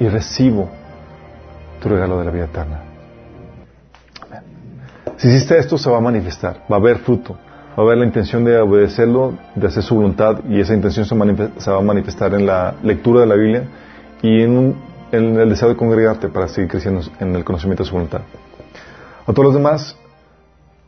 [0.00, 0.70] Y recibo
[1.80, 2.80] tu regalo de la vida eterna.
[4.26, 4.42] Amén.
[5.18, 7.38] Si hiciste esto, se va a manifestar, va a haber fruto,
[7.76, 11.14] va a haber la intención de obedecerlo, de hacer su voluntad, y esa intención se,
[11.70, 13.64] va a manifestar en la lectura de la Biblia
[14.22, 14.76] y en,
[15.10, 18.20] en el deseo de congregarte para seguir creciendo en el conocimiento de su voluntad.
[19.26, 19.96] A todos los demás,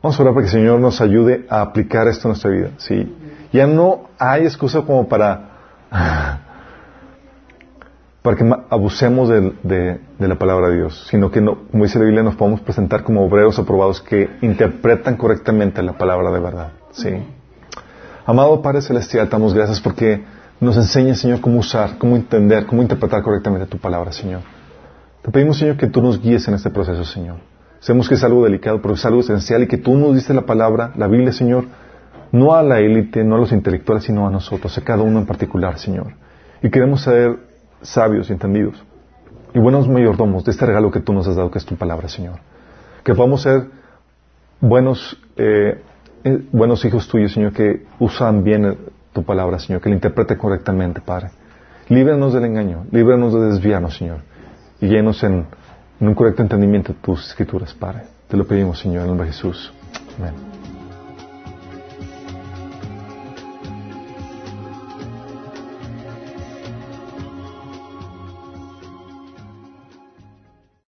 [0.03, 2.71] vamos a orar para que el Señor nos ayude a aplicar esto en nuestra vida.
[2.77, 3.13] ¿sí?
[3.53, 5.51] Ya no hay excusa como para,
[8.27, 12.25] para que abusemos de, la palabra de Dios, sino que, no, como dice la Biblia,
[12.25, 16.73] nos podemos presentar como obreros aprobados que interpretan correctamente la palabra de verdad.
[16.91, 17.11] ¿sí?
[18.25, 20.25] Amado Padre Celestial, damos gracias porque
[20.59, 24.41] nos enseña, Señor, cómo usar, cómo entender, cómo interpretar correctamente tu palabra, Señor.
[25.23, 27.37] Te pedimos, Señor, que tú nos guíes en este proceso, Señor.
[27.79, 30.43] Sabemos que es algo delicado, pero es algo esencial y que tú nos diste la
[30.43, 31.67] palabra, la Biblia, Señor,
[32.33, 35.27] no a la élite, no a los intelectuales, sino a nosotros, a cada uno en
[35.27, 36.15] particular, Señor.
[36.61, 37.55] Y queremos ser
[37.87, 38.83] sabios y entendidos
[39.57, 42.11] y buenos mayordomos de este regalo que tú nos has dado, que es tu palabra,
[42.11, 42.41] Señor.
[43.03, 43.69] Que podamos ser
[44.61, 45.81] buenos, eh,
[46.25, 48.77] eh, buenos hijos tuyos, Señor, que usan bien
[49.15, 51.31] tu palabra, Señor, que la interprete correctamente, Padre.
[51.89, 54.19] Líbranos del engaño, líbranos de desviarnos, Señor,
[54.79, 55.47] y llenos en,
[56.01, 58.03] un correcto entendimiento de tus escrituras, Padre.
[58.29, 59.73] Te lo pedimos, Señor, en el nombre de Jesús.
[60.19, 60.56] Amén.